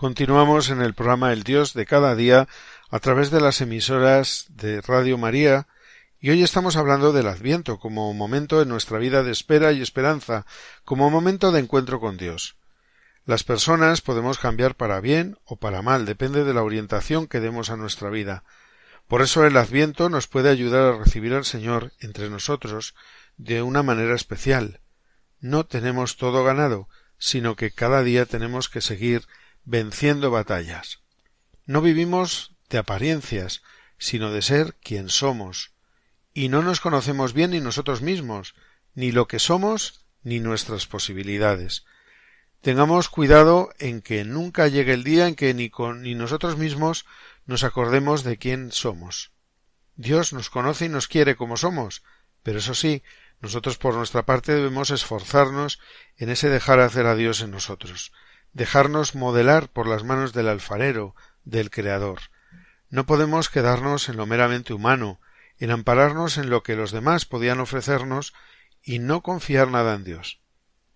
Continuamos 0.01 0.71
en 0.71 0.81
el 0.81 0.95
programa 0.95 1.31
El 1.31 1.43
Dios 1.43 1.75
de 1.75 1.85
cada 1.85 2.15
día 2.15 2.47
a 2.89 2.99
través 2.99 3.29
de 3.29 3.39
las 3.39 3.61
emisoras 3.61 4.47
de 4.49 4.81
Radio 4.81 5.19
María 5.19 5.67
y 6.19 6.31
hoy 6.31 6.41
estamos 6.41 6.75
hablando 6.75 7.13
del 7.13 7.27
Adviento 7.27 7.77
como 7.77 8.11
momento 8.15 8.63
en 8.63 8.69
nuestra 8.69 8.97
vida 8.97 9.21
de 9.21 9.31
espera 9.31 9.73
y 9.73 9.81
esperanza, 9.83 10.47
como 10.85 11.11
momento 11.11 11.51
de 11.51 11.59
encuentro 11.59 11.99
con 11.99 12.17
Dios. 12.17 12.55
Las 13.27 13.43
personas 13.43 14.01
podemos 14.01 14.39
cambiar 14.39 14.73
para 14.73 14.99
bien 15.01 15.37
o 15.45 15.57
para 15.57 15.83
mal, 15.83 16.07
depende 16.07 16.45
de 16.45 16.53
la 16.55 16.63
orientación 16.63 17.27
que 17.27 17.39
demos 17.39 17.69
a 17.69 17.77
nuestra 17.77 18.09
vida. 18.09 18.43
Por 19.07 19.21
eso 19.21 19.45
el 19.45 19.55
Adviento 19.55 20.09
nos 20.09 20.25
puede 20.25 20.49
ayudar 20.49 20.95
a 20.95 20.97
recibir 20.97 21.35
al 21.35 21.45
Señor 21.45 21.93
entre 21.99 22.31
nosotros 22.31 22.95
de 23.37 23.61
una 23.61 23.83
manera 23.83 24.15
especial. 24.15 24.79
No 25.41 25.67
tenemos 25.67 26.17
todo 26.17 26.43
ganado, 26.43 26.89
sino 27.19 27.55
que 27.55 27.69
cada 27.69 28.01
día 28.01 28.25
tenemos 28.25 28.67
que 28.67 28.81
seguir 28.81 29.27
venciendo 29.65 30.31
batallas. 30.31 30.99
No 31.65 31.81
vivimos 31.81 32.55
de 32.69 32.77
apariencias, 32.77 33.61
sino 33.97 34.31
de 34.31 34.41
ser 34.41 34.75
quien 34.81 35.09
somos, 35.09 35.73
y 36.33 36.49
no 36.49 36.61
nos 36.61 36.79
conocemos 36.79 37.33
bien 37.33 37.51
ni 37.51 37.59
nosotros 37.59 38.01
mismos, 38.01 38.55
ni 38.95 39.11
lo 39.11 39.27
que 39.27 39.39
somos, 39.39 40.05
ni 40.23 40.39
nuestras 40.39 40.87
posibilidades. 40.87 41.85
Tengamos 42.61 43.09
cuidado 43.09 43.71
en 43.79 44.01
que 44.01 44.23
nunca 44.23 44.67
llegue 44.67 44.93
el 44.93 45.03
día 45.03 45.27
en 45.27 45.35
que 45.35 45.53
ni, 45.53 45.69
con, 45.69 46.03
ni 46.03 46.15
nosotros 46.15 46.57
mismos 46.57 47.05
nos 47.45 47.63
acordemos 47.63 48.23
de 48.23 48.37
quién 48.37 48.71
somos. 48.71 49.31
Dios 49.95 50.33
nos 50.33 50.49
conoce 50.49 50.85
y 50.85 50.89
nos 50.89 51.07
quiere 51.07 51.35
como 51.35 51.57
somos, 51.57 52.03
pero 52.43 52.59
eso 52.59 52.73
sí, 52.73 53.03
nosotros 53.39 53.77
por 53.77 53.95
nuestra 53.95 54.25
parte 54.25 54.53
debemos 54.53 54.89
esforzarnos 54.89 55.79
en 56.17 56.29
ese 56.29 56.49
dejar 56.49 56.79
hacer 56.79 57.05
a 57.07 57.15
Dios 57.15 57.41
en 57.41 57.51
nosotros 57.51 58.11
dejarnos 58.53 59.15
modelar 59.15 59.69
por 59.69 59.87
las 59.87 60.03
manos 60.03 60.33
del 60.33 60.47
alfarero, 60.47 61.15
del 61.43 61.69
Creador. 61.69 62.19
No 62.89 63.05
podemos 63.05 63.49
quedarnos 63.49 64.09
en 64.09 64.17
lo 64.17 64.25
meramente 64.25 64.73
humano, 64.73 65.19
en 65.57 65.71
ampararnos 65.71 66.37
en 66.37 66.49
lo 66.49 66.63
que 66.63 66.75
los 66.75 66.91
demás 66.91 67.25
podían 67.25 67.59
ofrecernos 67.59 68.33
y 68.83 68.99
no 68.99 69.21
confiar 69.21 69.69
nada 69.69 69.95
en 69.95 70.03
Dios. 70.03 70.41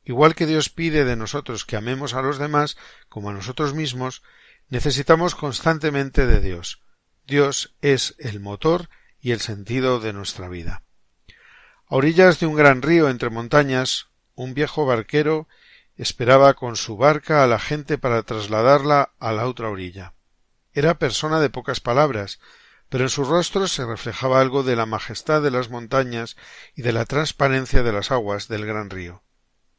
Igual 0.04 0.36
que 0.36 0.46
Dios 0.46 0.70
pide 0.70 1.06
de 1.06 1.16
nosotros 1.16 1.66
que 1.66 1.78
amemos 1.78 2.14
a 2.14 2.22
los 2.22 2.38
demás 2.38 2.78
como 3.10 3.30
a 3.30 3.34
nosotros 3.34 3.74
mismos, 3.74 4.24
necesitamos 4.70 5.36
constantemente 5.36 6.28
de 6.28 6.42
Dios. 6.42 6.82
Dios 7.26 7.76
es 7.82 8.16
el 8.20 8.40
motor 8.40 8.90
y 9.20 9.32
el 9.32 9.40
sentido 9.40 10.00
de 10.00 10.14
nuestra 10.14 10.48
vida. 10.48 10.84
A 11.88 11.96
orillas 11.96 12.40
de 12.40 12.46
un 12.46 12.56
gran 12.56 12.82
río 12.82 13.10
entre 13.10 13.30
montañas, 13.30 14.08
un 14.36 14.54
viejo 14.54 14.86
barquero 14.86 15.48
esperaba 15.98 16.54
con 16.54 16.76
su 16.76 16.98
barca 16.98 17.44
a 17.44 17.48
la 17.48 17.60
gente 17.60 17.98
para 17.98 18.24
trasladarla 18.24 19.14
a 19.20 19.32
la 19.32 19.48
otra 19.48 19.70
orilla. 19.70 20.14
Era 20.74 21.00
persona 21.00 21.40
de 21.40 21.50
pocas 21.50 21.80
palabras, 21.80 22.40
pero 22.90 23.06
en 23.06 23.10
su 23.10 23.24
rostro 23.24 23.68
se 23.68 23.86
reflejaba 23.86 24.42
algo 24.42 24.64
de 24.64 24.76
la 24.76 24.86
majestad 24.86 25.42
de 25.42 25.52
las 25.52 25.70
montañas 25.70 26.36
y 26.76 26.82
de 26.82 26.92
la 26.92 27.06
transparencia 27.06 27.82
de 27.82 27.94
las 27.94 28.12
aguas 28.12 28.48
del 28.48 28.66
gran 28.66 28.90
río. 28.90 29.24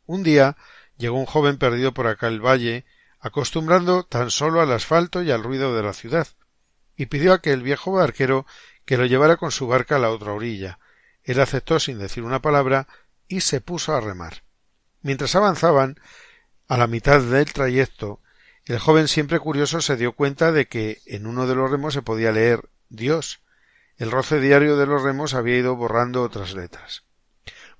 Un 0.06 0.22
día 0.22 0.56
llegó 0.96 1.18
un 1.18 1.26
joven 1.26 1.58
perdido 1.58 1.92
por 1.92 2.06
aquel 2.06 2.44
valle, 2.44 2.86
acostumbrando 3.20 4.04
tan 4.04 4.30
solo 4.30 4.60
al 4.60 4.72
asfalto 4.72 5.22
y 5.22 5.30
al 5.30 5.42
ruido 5.42 5.76
de 5.76 5.82
la 5.82 5.92
ciudad, 5.92 6.28
y 6.96 7.06
pidió 7.06 7.32
a 7.32 7.36
aquel 7.36 7.62
viejo 7.62 7.92
barquero 7.92 8.46
que 8.84 8.96
lo 8.96 9.04
llevara 9.04 9.36
con 9.36 9.50
su 9.50 9.66
barca 9.66 9.96
a 9.96 9.98
la 9.98 10.10
otra 10.10 10.32
orilla. 10.32 10.78
Él 11.22 11.40
aceptó 11.40 11.78
sin 11.78 11.98
decir 11.98 12.22
una 12.22 12.40
palabra 12.40 12.88
y 13.28 13.40
se 13.42 13.60
puso 13.60 13.94
a 13.94 14.00
remar. 14.00 14.45
Mientras 15.02 15.34
avanzaban, 15.34 16.00
a 16.68 16.76
la 16.76 16.86
mitad 16.86 17.20
del 17.20 17.52
trayecto, 17.52 18.20
el 18.64 18.78
joven 18.78 19.06
siempre 19.06 19.38
curioso 19.38 19.80
se 19.80 19.96
dio 19.96 20.12
cuenta 20.12 20.50
de 20.50 20.66
que 20.66 21.00
en 21.06 21.26
uno 21.26 21.46
de 21.46 21.54
los 21.54 21.70
remos 21.70 21.94
se 21.94 22.02
podía 22.02 22.32
leer 22.32 22.68
Dios. 22.88 23.40
El 23.96 24.10
roce 24.10 24.40
diario 24.40 24.76
de 24.76 24.86
los 24.86 25.02
remos 25.02 25.34
había 25.34 25.56
ido 25.56 25.76
borrando 25.76 26.22
otras 26.22 26.54
letras. 26.54 27.04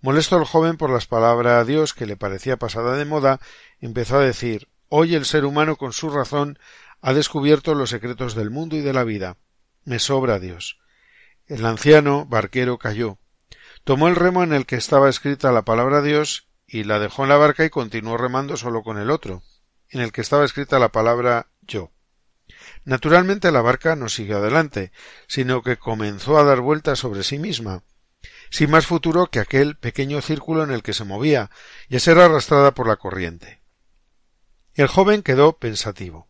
Molesto 0.01 0.39
el 0.39 0.45
joven 0.45 0.77
por 0.77 0.91
las 0.91 1.07
palabras 1.07 1.67
Dios 1.67 1.95
que 1.95 2.07
le 2.07 2.17
parecía 2.17 2.57
pasada 2.57 2.97
de 2.97 3.05
moda, 3.05 3.41
empezó 3.81 4.19
a 4.19 4.25
decir 4.25 4.69
Hoy 4.89 5.17
el 5.17 5.25
ser 5.25 5.45
humano 5.45 5.77
con 5.77 5.93
su 5.93 6.11
razón 6.11 6.59
ha 7.01 7.13
descubierto 7.13 7.75
los 7.75 7.91
secretos 7.91 8.37
del 8.37 8.51
mundo 8.51 8.77
y 8.77 8.81
de 8.81 8.93
la 8.93 9.03
vida. 9.03 9.37
Me 9.85 9.99
sobra 9.99 10.39
Dios. 10.39 10.79
El 11.47 11.67
anciano 11.67 12.25
barquero 12.27 12.79
cayó. 12.79 13.19
Tomó 13.83 14.07
el 14.07 14.17
remo 14.17 14.45
en 14.45 14.53
el 14.53 14.67
que 14.67 14.77
estaba 14.77 15.09
escrita 15.09 15.51
la 15.51 15.63
palabra 15.63 16.03
Dios 16.03 16.47
y 16.67 16.85
la 16.85 16.99
dejó 16.99 17.23
en 17.23 17.29
la 17.29 17.37
barca 17.37 17.65
y 17.65 17.71
continuó 17.71 18.17
remando 18.17 18.57
solo 18.57 18.83
con 18.83 18.99
el 18.99 19.11
otro, 19.11 19.43
en 19.89 20.01
el 20.01 20.13
que 20.13 20.21
estaba 20.21 20.45
escrita 20.45 20.79
la 20.79 20.91
palabra 20.91 21.49
yo. 21.63 21.93
Naturalmente 22.85 23.53
la 23.53 23.63
barca 23.63 23.97
no 23.97 24.09
siguió 24.09 24.39
adelante, 24.39 24.93
sino 25.29 25.63
que 25.63 25.77
comenzó 25.77 26.39
a 26.39 26.45
dar 26.45 26.61
vueltas 26.61 26.99
sobre 26.99 27.23
sí 27.23 27.39
misma, 27.39 27.85
sin 28.51 28.71
más 28.71 28.87
futuro 28.87 29.29
que 29.29 29.41
aquel 29.41 29.77
pequeño 29.77 30.21
círculo 30.21 30.65
en 30.65 30.71
el 30.71 30.83
que 30.83 30.93
se 30.93 31.05
movía, 31.05 31.51
y 31.89 31.97
a 31.97 32.01
ser 32.01 32.19
arrastrada 32.19 32.75
por 32.75 32.89
la 32.89 32.97
corriente. 32.97 33.63
El 34.75 34.89
joven 34.89 35.23
quedó 35.23 35.59
pensativo. 35.59 36.29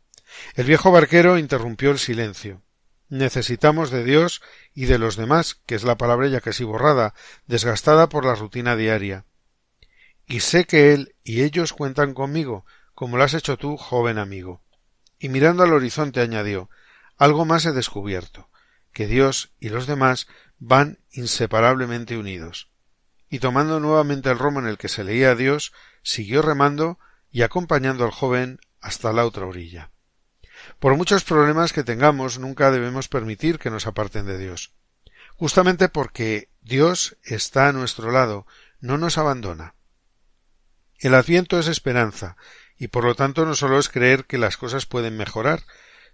El 0.55 0.67
viejo 0.67 0.93
barquero 0.93 1.39
interrumpió 1.39 1.91
el 1.91 1.99
silencio. 1.99 2.63
Necesitamos 3.09 3.91
de 3.91 4.05
Dios 4.05 4.43
y 4.75 4.87
de 4.87 4.99
los 4.99 5.17
demás, 5.17 5.61
que 5.67 5.75
es 5.75 5.85
la 5.85 5.97
palabra 5.97 6.29
ya 6.29 6.41
casi 6.41 6.65
borrada, 6.65 7.15
desgastada 7.47 8.09
por 8.09 8.25
la 8.25 8.35
rutina 8.35 8.77
diaria 8.77 9.25
y 10.27 10.41
sé 10.41 10.65
que 10.65 10.93
él 10.93 11.15
y 11.23 11.43
ellos 11.43 11.73
cuentan 11.73 12.15
conmigo, 12.15 12.65
como 12.95 13.17
lo 13.17 13.25
has 13.25 13.35
hecho 13.35 13.57
tú, 13.57 13.77
joven 13.77 14.19
amigo. 14.19 14.63
Y 15.19 15.29
mirando 15.29 15.63
al 15.63 15.73
horizonte 15.73 16.21
añadió 16.21 16.69
algo 17.17 17.47
más 17.47 17.65
he 17.65 17.73
descubierto, 17.73 18.51
que 18.93 19.07
Dios 19.07 19.53
y 19.59 19.71
los 19.71 19.87
demás 19.87 20.27
van 20.59 20.99
inseparablemente 21.13 22.19
unidos. 22.19 22.69
Y 23.31 23.39
tomando 23.39 23.81
nuevamente 23.81 24.31
el 24.31 24.39
romo 24.39 24.61
en 24.61 24.67
el 24.67 24.79
que 24.79 24.89
se 24.89 25.03
leía 25.03 25.35
Dios, 25.35 25.73
siguió 26.03 26.43
remando 26.43 26.99
y 27.31 27.43
acompañando 27.43 28.05
al 28.05 28.11
joven 28.11 28.61
hasta 28.81 29.13
la 29.13 29.25
otra 29.25 29.47
orilla. 29.47 29.91
Por 30.79 30.97
muchos 30.97 31.25
problemas 31.25 31.73
que 31.73 31.85
tengamos, 31.85 32.39
nunca 32.39 32.71
debemos 32.71 33.09
permitir 33.09 33.59
que 33.59 33.71
nos 33.71 33.87
aparten 33.87 34.27
de 34.27 34.39
Dios. 34.39 34.73
Justamente 35.37 35.89
porque 35.89 36.51
Dios 36.63 37.17
está 37.23 37.69
a 37.69 37.73
nuestro 37.73 38.11
lado, 38.11 38.47
no 38.81 38.99
nos 38.99 39.19
abandona. 39.19 39.76
El 40.99 41.15
adviento 41.15 41.59
es 41.59 41.69
esperanza, 41.69 42.37
y 42.79 42.89
por 42.89 43.05
lo 43.05 43.15
tanto 43.15 43.45
no 43.45 43.55
solo 43.55 43.79
es 43.79 43.89
creer 43.89 44.25
que 44.25 44.39
las 44.39 44.57
cosas 44.57 44.87
pueden 44.87 45.17
mejorar, 45.17 45.63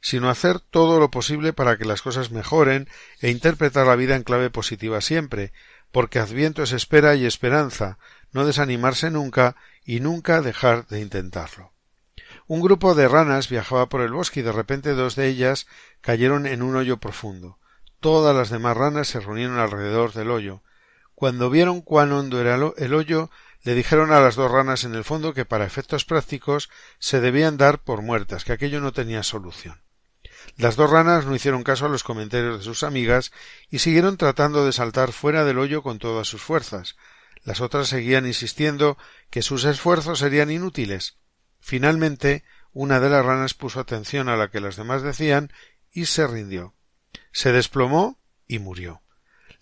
sino 0.01 0.29
hacer 0.29 0.59
todo 0.59 0.99
lo 0.99 1.11
posible 1.11 1.53
para 1.53 1.79
que 1.79 1.85
las 1.85 2.03
cosas 2.03 2.31
mejoren 2.31 2.89
e 3.21 3.31
interpretar 3.31 3.87
la 3.87 3.97
vida 3.97 4.17
en 4.17 4.25
clave 4.25 4.51
positiva 4.51 5.01
siempre, 5.01 5.53
porque 5.93 6.19
adviento 6.19 6.63
es 6.63 6.73
espera 6.73 7.15
y 7.15 7.25
esperanza, 7.25 7.99
no 8.33 8.45
desanimarse 8.45 9.11
nunca 9.11 9.57
y 9.85 10.01
nunca 10.01 10.41
dejar 10.41 10.87
de 10.89 11.01
intentarlo. 11.01 11.73
Un 12.47 12.61
grupo 12.61 12.95
de 12.95 13.09
ranas 13.09 13.49
viajaba 13.49 13.89
por 13.89 14.01
el 14.01 14.13
bosque 14.13 14.41
y 14.41 14.43
de 14.43 14.53
repente 14.53 14.95
dos 14.95 15.15
de 15.15 15.29
ellas 15.29 15.67
cayeron 16.01 16.47
en 16.47 16.63
un 16.63 16.75
hoyo 16.77 16.97
profundo. 16.97 17.59
Todas 18.01 18.35
las 18.35 18.51
demás 18.51 18.77
ranas 18.77 19.09
se 19.09 19.21
reunieron 19.21 19.59
alrededor 19.59 20.13
del 20.13 20.31
hoyo. 20.31 20.63
Cuando 21.15 21.51
vieron 21.51 21.83
cuán 21.83 22.11
hondo 22.11 22.41
era 22.41 22.57
el 22.77 22.95
hoyo, 22.95 23.31
le 23.63 23.75
dijeron 23.75 24.13
a 24.13 24.21
las 24.21 24.35
dos 24.35 24.51
ranas 24.51 24.85
en 24.85 24.95
el 24.95 25.05
fondo 25.05 25.35
que 25.35 25.45
para 25.45 25.65
efectos 25.65 26.05
prácticos 26.05 26.71
se 26.99 27.21
debían 27.21 27.57
dar 27.57 27.83
por 27.83 28.03
muertas, 28.03 28.45
que 28.45 28.53
aquello 28.53 28.81
no 28.81 28.93
tenía 28.93 29.23
solución. 29.23 29.83
Las 30.57 30.77
dos 30.77 30.91
ranas 30.91 31.25
no 31.25 31.35
hicieron 31.35 31.63
caso 31.63 31.87
a 31.87 31.89
los 31.89 32.03
comentarios 32.03 32.59
de 32.59 32.65
sus 32.65 32.83
amigas 32.83 33.33
y 33.71 33.79
siguieron 33.79 34.17
tratando 34.17 34.67
de 34.67 34.73
saltar 34.73 35.13
fuera 35.13 35.45
del 35.45 35.59
hoyo 35.59 35.83
con 35.83 35.99
todas 35.99 36.27
sus 36.29 36.43
fuerzas. 36.43 36.97
Las 37.45 37.61
otras 37.61 37.89
seguían 37.89 38.27
insistiendo 38.27 38.99
que 39.31 39.43
sus 39.43 39.65
esfuerzos 39.65 40.19
serían 40.19 40.51
inútiles. 40.51 41.17
Finalmente, 41.61 42.45
una 42.73 43.01
de 43.01 43.11
las 43.11 43.25
ranas 43.25 43.55
puso 43.55 43.81
atención 43.81 44.29
a 44.29 44.37
la 44.37 44.51
que 44.51 44.61
las 44.61 44.77
demás 44.77 45.03
decían 45.03 45.53
y 45.93 46.07
se 46.07 46.27
rindió. 46.27 46.75
Se 47.31 47.53
desplomó 47.53 48.19
y 48.47 48.59
murió. 48.59 49.03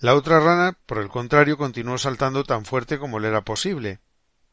La 0.00 0.14
otra 0.14 0.40
rana, 0.40 0.78
por 0.86 0.96
el 0.96 1.08
contrario, 1.08 1.58
continuó 1.58 1.98
saltando 1.98 2.44
tan 2.44 2.64
fuerte 2.64 2.98
como 2.98 3.20
le 3.20 3.28
era 3.28 3.42
posible. 3.42 4.00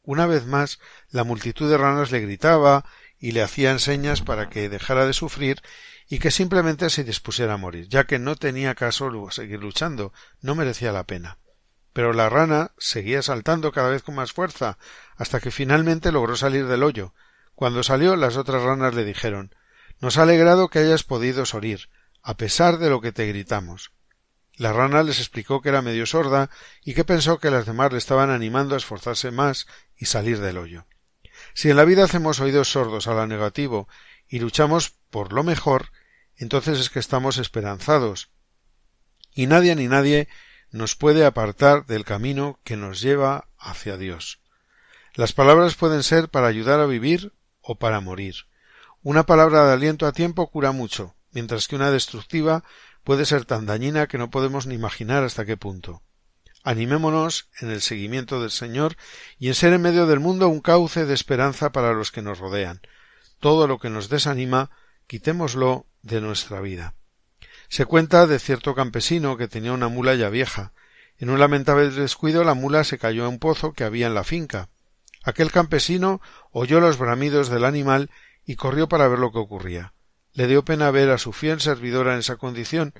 Una 0.02 0.26
vez 0.26 0.44
más, 0.44 0.78
la 1.08 1.24
multitud 1.24 1.70
de 1.70 1.78
ranas 1.78 2.10
le 2.10 2.20
gritaba 2.20 2.84
y 3.18 3.32
le 3.32 3.40
hacían 3.40 3.78
señas 3.78 4.20
para 4.20 4.50
que 4.50 4.68
dejara 4.68 5.06
de 5.06 5.14
sufrir 5.14 5.62
y 6.06 6.18
que 6.18 6.30
simplemente 6.30 6.90
se 6.90 7.02
dispusiera 7.02 7.54
a 7.54 7.56
morir, 7.56 7.88
ya 7.88 8.04
que 8.04 8.18
no 8.18 8.36
tenía 8.36 8.74
caso 8.74 9.10
seguir 9.30 9.60
luchando, 9.60 10.12
no 10.42 10.54
merecía 10.54 10.92
la 10.92 11.04
pena. 11.04 11.38
Pero 11.94 12.12
la 12.12 12.28
rana 12.28 12.72
seguía 12.76 13.22
saltando 13.22 13.72
cada 13.72 13.88
vez 13.88 14.02
con 14.02 14.16
más 14.16 14.32
fuerza, 14.32 14.76
hasta 15.16 15.40
que 15.40 15.50
finalmente 15.50 16.12
logró 16.12 16.36
salir 16.36 16.66
del 16.66 16.82
hoyo. 16.82 17.14
Cuando 17.54 17.82
salió, 17.82 18.16
las 18.16 18.36
otras 18.36 18.62
ranas 18.62 18.94
le 18.94 19.06
dijeron 19.06 19.54
Nos 19.98 20.18
ha 20.18 20.22
alegrado 20.24 20.68
que 20.68 20.80
hayas 20.80 21.04
podido 21.04 21.46
sorir, 21.46 21.88
a 22.22 22.36
pesar 22.36 22.76
de 22.76 22.90
lo 22.90 23.00
que 23.00 23.12
te 23.12 23.26
gritamos. 23.26 23.92
La 24.58 24.72
rana 24.72 25.04
les 25.04 25.20
explicó 25.20 25.62
que 25.62 25.68
era 25.68 25.82
medio 25.82 26.04
sorda 26.04 26.50
y 26.84 26.94
que 26.94 27.04
pensó 27.04 27.38
que 27.38 27.50
las 27.50 27.64
demás 27.64 27.92
le 27.92 27.98
estaban 27.98 28.28
animando 28.28 28.74
a 28.74 28.78
esforzarse 28.78 29.30
más 29.30 29.68
y 29.96 30.06
salir 30.06 30.40
del 30.40 30.58
hoyo. 30.58 30.84
Si 31.54 31.70
en 31.70 31.76
la 31.76 31.84
vida 31.84 32.04
hacemos 32.04 32.40
oídos 32.40 32.72
sordos 32.72 33.06
a 33.06 33.14
lo 33.14 33.24
negativo 33.28 33.88
y 34.26 34.40
luchamos 34.40 34.90
por 35.10 35.32
lo 35.32 35.44
mejor, 35.44 35.92
entonces 36.36 36.80
es 36.80 36.90
que 36.90 36.98
estamos 36.98 37.38
esperanzados. 37.38 38.30
Y 39.32 39.46
nadie 39.46 39.76
ni 39.76 39.86
nadie 39.86 40.28
nos 40.72 40.96
puede 40.96 41.24
apartar 41.24 41.86
del 41.86 42.04
camino 42.04 42.58
que 42.64 42.76
nos 42.76 43.00
lleva 43.00 43.48
hacia 43.58 43.96
Dios. 43.96 44.40
Las 45.14 45.32
palabras 45.32 45.76
pueden 45.76 46.02
ser 46.02 46.30
para 46.30 46.48
ayudar 46.48 46.80
a 46.80 46.86
vivir 46.86 47.32
o 47.60 47.78
para 47.78 48.00
morir. 48.00 48.34
Una 49.02 49.24
palabra 49.24 49.66
de 49.66 49.72
aliento 49.72 50.04
a 50.04 50.12
tiempo 50.12 50.50
cura 50.50 50.72
mucho, 50.72 51.14
mientras 51.30 51.68
que 51.68 51.76
una 51.76 51.92
destructiva 51.92 52.64
puede 53.08 53.24
ser 53.24 53.46
tan 53.46 53.64
dañina 53.64 54.06
que 54.06 54.18
no 54.18 54.28
podemos 54.28 54.66
ni 54.66 54.74
imaginar 54.74 55.24
hasta 55.24 55.46
qué 55.46 55.56
punto. 55.56 56.02
Animémonos 56.62 57.48
en 57.58 57.70
el 57.70 57.80
seguimiento 57.80 58.42
del 58.42 58.50
Señor 58.50 58.98
y 59.38 59.48
en 59.48 59.54
ser 59.54 59.72
en 59.72 59.80
medio 59.80 60.06
del 60.06 60.20
mundo 60.20 60.46
un 60.50 60.60
cauce 60.60 61.06
de 61.06 61.14
esperanza 61.14 61.72
para 61.72 61.94
los 61.94 62.12
que 62.12 62.20
nos 62.20 62.38
rodean. 62.38 62.82
Todo 63.40 63.66
lo 63.66 63.78
que 63.78 63.88
nos 63.88 64.10
desanima, 64.10 64.70
quitémoslo 65.06 65.86
de 66.02 66.20
nuestra 66.20 66.60
vida. 66.60 66.96
Se 67.70 67.86
cuenta 67.86 68.26
de 68.26 68.38
cierto 68.38 68.74
campesino 68.74 69.38
que 69.38 69.48
tenía 69.48 69.72
una 69.72 69.88
mula 69.88 70.14
ya 70.14 70.28
vieja. 70.28 70.74
En 71.16 71.30
un 71.30 71.40
lamentable 71.40 71.88
descuido 71.88 72.44
la 72.44 72.52
mula 72.52 72.84
se 72.84 72.98
cayó 72.98 73.22
en 73.22 73.30
un 73.30 73.38
pozo 73.38 73.72
que 73.72 73.84
había 73.84 74.08
en 74.08 74.14
la 74.14 74.24
finca. 74.24 74.68
Aquel 75.24 75.50
campesino 75.50 76.20
oyó 76.50 76.78
los 76.78 76.98
bramidos 76.98 77.48
del 77.48 77.64
animal 77.64 78.10
y 78.44 78.56
corrió 78.56 78.86
para 78.86 79.08
ver 79.08 79.18
lo 79.18 79.32
que 79.32 79.38
ocurría. 79.38 79.94
Le 80.32 80.46
dio 80.46 80.64
pena 80.64 80.90
ver 80.90 81.10
a 81.10 81.18
su 81.18 81.32
fiel 81.32 81.60
servidora 81.60 82.14
en 82.14 82.20
esa 82.20 82.36
condición, 82.36 82.94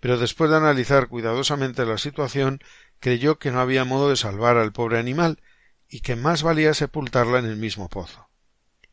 pero 0.00 0.18
después 0.18 0.50
de 0.50 0.56
analizar 0.56 1.08
cuidadosamente 1.08 1.86
la 1.86 1.98
situación, 1.98 2.60
creyó 3.00 3.38
que 3.38 3.50
no 3.50 3.60
había 3.60 3.84
modo 3.84 4.10
de 4.10 4.16
salvar 4.16 4.56
al 4.56 4.72
pobre 4.72 4.98
animal 4.98 5.40
y 5.88 6.00
que 6.00 6.16
más 6.16 6.42
valía 6.42 6.74
sepultarla 6.74 7.38
en 7.38 7.46
el 7.46 7.56
mismo 7.56 7.88
pozo. 7.88 8.28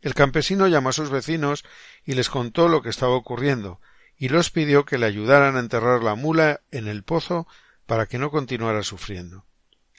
El 0.01 0.13
campesino 0.13 0.67
llamó 0.67 0.89
a 0.89 0.93
sus 0.93 1.09
vecinos 1.09 1.63
y 2.05 2.13
les 2.13 2.29
contó 2.29 2.67
lo 2.67 2.81
que 2.81 2.89
estaba 2.89 3.13
ocurriendo, 3.13 3.79
y 4.17 4.29
los 4.29 4.49
pidió 4.49 4.85
que 4.85 4.97
le 4.97 5.05
ayudaran 5.05 5.55
a 5.55 5.59
enterrar 5.59 6.03
la 6.03 6.15
mula 6.15 6.61
en 6.71 6.87
el 6.87 7.03
pozo 7.03 7.47
para 7.85 8.05
que 8.05 8.17
no 8.17 8.31
continuara 8.31 8.83
sufriendo. 8.83 9.45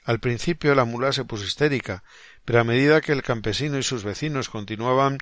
Al 0.03 0.19
principio 0.19 0.75
la 0.75 0.85
mula 0.85 1.13
se 1.13 1.25
puso 1.25 1.45
histérica, 1.45 2.03
pero 2.43 2.59
a 2.59 2.63
medida 2.63 3.01
que 3.01 3.13
el 3.13 3.23
campesino 3.23 3.77
y 3.77 3.83
sus 3.83 4.03
vecinos 4.03 4.49
continuaban 4.49 5.17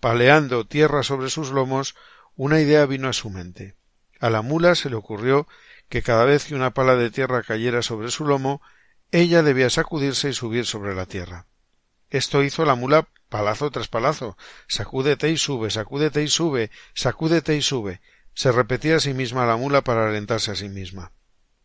paleando 0.00 0.66
tierra 0.66 1.02
sobre 1.02 1.30
sus 1.30 1.50
lomos, 1.50 1.94
una 2.36 2.60
idea 2.60 2.86
vino 2.86 3.08
a 3.08 3.12
su 3.12 3.30
mente. 3.30 3.76
A 4.20 4.30
la 4.30 4.42
mula 4.42 4.74
se 4.74 4.90
le 4.90 4.96
ocurrió 4.96 5.46
que 5.88 6.02
cada 6.02 6.24
vez 6.24 6.44
que 6.44 6.54
una 6.54 6.72
pala 6.72 6.96
de 6.96 7.10
tierra 7.10 7.42
cayera 7.42 7.82
sobre 7.82 8.10
su 8.10 8.26
lomo, 8.26 8.60
ella 9.10 9.42
debía 9.42 9.70
sacudirse 9.70 10.30
y 10.30 10.32
subir 10.32 10.66
sobre 10.66 10.94
la 10.94 11.06
tierra. 11.06 11.46
Esto 12.10 12.42
hizo 12.42 12.64
la 12.64 12.74
mula 12.74 13.08
palazo 13.28 13.70
tras 13.70 13.88
palazo, 13.88 14.36
sacúdete 14.68 15.30
y 15.30 15.36
sube, 15.36 15.70
sacúdete 15.70 16.22
y 16.22 16.28
sube, 16.28 16.70
sacúdete 16.94 17.56
y 17.56 17.62
sube. 17.62 18.00
Se 18.34 18.52
repetía 18.52 18.96
a 18.96 19.00
sí 19.00 19.14
misma 19.14 19.46
la 19.46 19.56
mula 19.56 19.82
para 19.82 20.08
alentarse 20.08 20.50
a 20.50 20.56
sí 20.56 20.68
misma. 20.68 21.12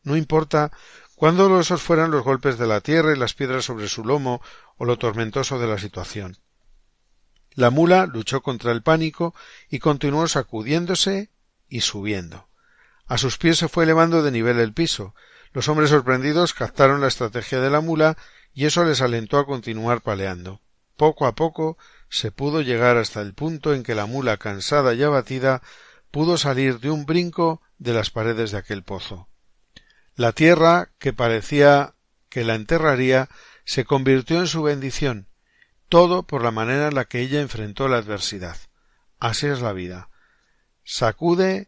No 0.04 0.15
importa 0.17 0.72
cuán 1.15 1.38
dolorosos 1.38 1.82
fueran 1.82 2.12
los 2.12 2.24
golpes 2.24 2.58
de 2.58 2.65
la 2.65 2.82
tierra 2.82 3.13
y 3.13 3.20
las 3.20 3.34
piedras 3.34 3.65
sobre 3.65 3.88
su 3.88 4.04
lomo 4.04 4.41
o 4.78 4.86
lo 4.86 4.98
tormentoso 4.98 5.60
de 5.60 5.67
la 5.67 5.78
situación. 5.78 6.38
La 7.54 7.70
mula 7.70 8.06
luchó 8.06 8.42
contra 8.42 8.72
el 8.72 8.82
pánico 8.82 9.36
y 9.70 9.80
continuó 9.80 10.28
sacudiéndose 10.28 11.30
y 11.68 11.82
subiendo. 11.82 12.48
A 13.08 13.18
sus 13.18 13.38
pies 13.38 13.58
se 13.58 13.68
fue 13.68 13.84
elevando 13.84 14.24
de 14.24 14.32
nivel 14.32 14.60
el 14.60 14.74
piso. 14.74 15.14
Los 15.52 15.68
hombres 15.68 15.90
sorprendidos 15.90 16.54
captaron 16.54 17.02
la 17.02 17.08
estrategia 17.08 17.60
de 17.60 17.70
la 17.70 17.82
mula 17.82 18.18
y 18.54 18.66
eso 18.66 18.84
les 18.86 19.02
alentó 19.02 19.38
a 19.38 19.46
continuar 19.46 20.02
paleando. 20.02 20.62
Poco 20.96 21.26
a 21.26 21.36
poco 21.36 21.78
se 22.10 22.32
pudo 22.32 22.62
llegar 22.62 22.98
hasta 22.98 23.22
el 23.22 23.34
punto 23.34 23.74
en 23.74 23.84
que 23.84 23.96
la 23.96 24.06
mula 24.06 24.38
cansada 24.38 24.94
y 24.94 25.04
abatida 25.04 25.62
pudo 26.12 26.38
salir 26.38 26.80
de 26.80 26.90
un 26.90 27.06
brinco 27.06 27.62
de 27.80 27.94
las 27.94 28.12
paredes 28.12 28.52
de 28.52 28.60
aquel 28.60 28.84
pozo. 28.84 29.28
La 30.16 30.34
tierra, 30.34 30.92
que 31.00 31.14
parecía 31.14 31.96
que 32.30 32.44
la 32.44 32.56
enterraría, 32.56 33.30
se 33.66 33.86
convirtió 33.86 34.40
en 34.40 34.48
su 34.48 34.62
bendición, 34.62 35.28
todo 35.92 36.24
por 36.24 36.42
la 36.42 36.52
manera 36.52 36.88
en 36.88 36.96
la 36.96 37.04
que 37.04 37.20
ella 37.20 37.42
enfrentó 37.42 37.90
la 37.90 37.98
adversidad. 37.98 38.56
Así 39.20 39.48
es 39.48 39.60
la 39.60 39.74
vida. 39.74 40.10
Sacude 40.86 41.68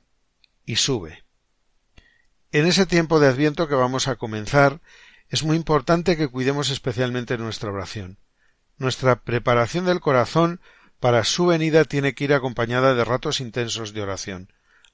y 0.65 0.77
sube. 0.77 1.25
En 2.53 2.65
ese 2.65 2.85
tiempo 2.85 3.19
de 3.19 3.27
Adviento 3.27 3.67
que 3.67 3.75
vamos 3.75 4.07
a 4.07 4.15
comenzar, 4.15 4.79
es 5.27 5.43
muy 5.43 5.57
importante 5.57 6.15
que 6.15 6.29
cuidemos 6.29 6.69
especialmente 6.69 7.37
nuestra 7.37 7.69
oración. 7.69 8.17
Nuestra 8.77 9.23
preparación 9.23 9.83
del 9.83 9.99
corazón 9.99 10.61
para 11.01 11.25
su 11.25 11.47
venida 11.47 11.83
tiene 11.83 12.15
que 12.15 12.23
ir 12.23 12.33
acompañada 12.33 12.95
de 12.95 13.03
ratos 13.03 13.41
intensos 13.41 13.93
de 13.93 14.03
oración. 14.03 14.53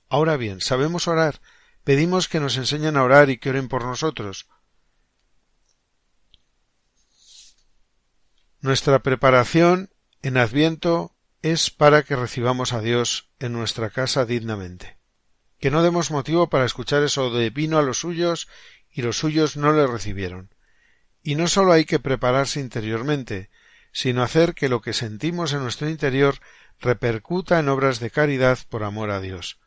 Ahora 0.10 0.38
bien, 0.38 0.60
¿sabemos 0.60 1.08
orar? 1.08 1.40
Pedimos 1.84 2.30
que 2.30 2.40
nos 2.40 2.58
enseñen 2.58 2.98
a 2.98 3.04
orar 3.04 3.30
y 3.30 3.38
que 3.38 3.52
oren 3.52 3.68
por 3.68 3.86
nosotros. 3.86 4.48
Nuestra 8.62 9.00
preparación 9.00 9.90
en 10.22 10.36
Adviento 10.36 11.16
es 11.42 11.70
para 11.70 12.04
que 12.04 12.18
recibamos 12.18 12.74
a 12.74 12.82
Dios 12.82 13.30
en 13.40 13.54
nuestra 13.54 13.90
casa 13.90 14.26
dignamente. 14.26 14.98
Que 15.60 15.72
no 15.72 15.82
demos 15.82 16.12
motivo 16.12 16.50
para 16.50 16.66
escuchar 16.66 17.04
eso 17.04 17.30
de 17.30 17.52
vino 17.52 17.78
a 17.78 17.84
los 17.84 18.00
suyos 18.00 18.50
y 18.92 19.02
los 19.02 19.18
suyos 19.18 19.56
no 19.56 19.72
le 19.72 19.88
recibieron. 19.88 20.54
Y 21.24 21.36
no 21.36 21.48
sólo 21.48 21.72
hay 21.72 21.86
que 21.86 22.00
prepararse 22.00 22.60
interiormente, 22.60 23.50
sino 23.94 24.24
hacer 24.24 24.54
que 24.54 24.68
lo 24.68 24.82
que 24.82 24.92
sentimos 24.92 25.54
en 25.54 25.62
nuestro 25.62 25.88
interior 25.90 26.36
repercuta 26.82 27.60
en 27.60 27.70
obras 27.70 28.02
de 28.02 28.12
caridad 28.12 28.60
por 28.68 28.84
amor 28.84 29.10
a 29.12 29.22
Dios. 29.22 29.58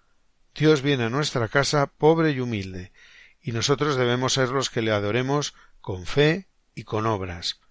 Dios 0.54 0.82
viene 0.82 1.04
a 1.04 1.10
nuestra 1.10 1.48
casa 1.48 1.86
pobre 1.86 2.32
y 2.32 2.40
humilde, 2.40 2.92
y 3.40 3.52
nosotros 3.52 3.96
debemos 3.96 4.34
ser 4.34 4.50
los 4.50 4.68
que 4.68 4.82
le 4.82 4.92
adoremos 4.92 5.54
con 5.80 6.04
fe 6.04 6.46
y 6.74 6.84
con 6.84 7.06
obras. 7.06 7.61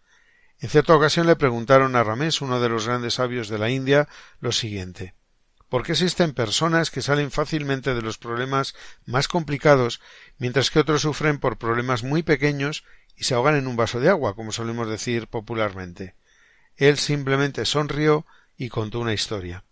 En 0.62 0.70
cierta 0.70 0.96
ocasión 0.96 1.26
le 1.26 1.36
preguntaron 1.36 1.96
a 1.96 2.04
Ramés, 2.04 2.40
uno 2.40 2.62
de 2.62 2.70
los 2.70 2.86
grandes 2.86 3.16
sabios 3.16 3.50
de 3.50 3.58
la 3.58 3.72
India, 3.72 4.08
lo 4.40 4.52
siguiente 4.52 5.16
¿Por 5.70 5.84
qué 5.84 5.94
existen 5.94 6.34
personas 6.34 6.92
que 6.92 7.02
salen 7.02 7.32
fácilmente 7.32 7.96
de 7.96 8.02
los 8.02 8.20
problemas 8.20 8.76
más 9.06 9.28
complicados, 9.28 10.02
mientras 10.38 10.70
que 10.70 10.80
otros 10.80 11.02
sufren 11.02 11.40
por 11.40 11.58
problemas 11.58 12.04
muy 12.04 12.22
pequeños 12.22 12.84
y 13.16 13.24
se 13.24 13.34
ahogan 13.34 13.56
en 13.56 13.68
un 13.68 13.76
vaso 13.76 14.00
de 14.00 14.10
agua, 14.10 14.36
como 14.36 14.52
solemos 14.52 14.88
decir 14.88 15.28
popularmente? 15.28 16.14
Él 16.76 16.98
simplemente 16.98 17.66
sonrió 17.66 18.28
y 18.56 18.70
contó 18.70 19.00
una 19.00 19.14
historia. 19.14 19.64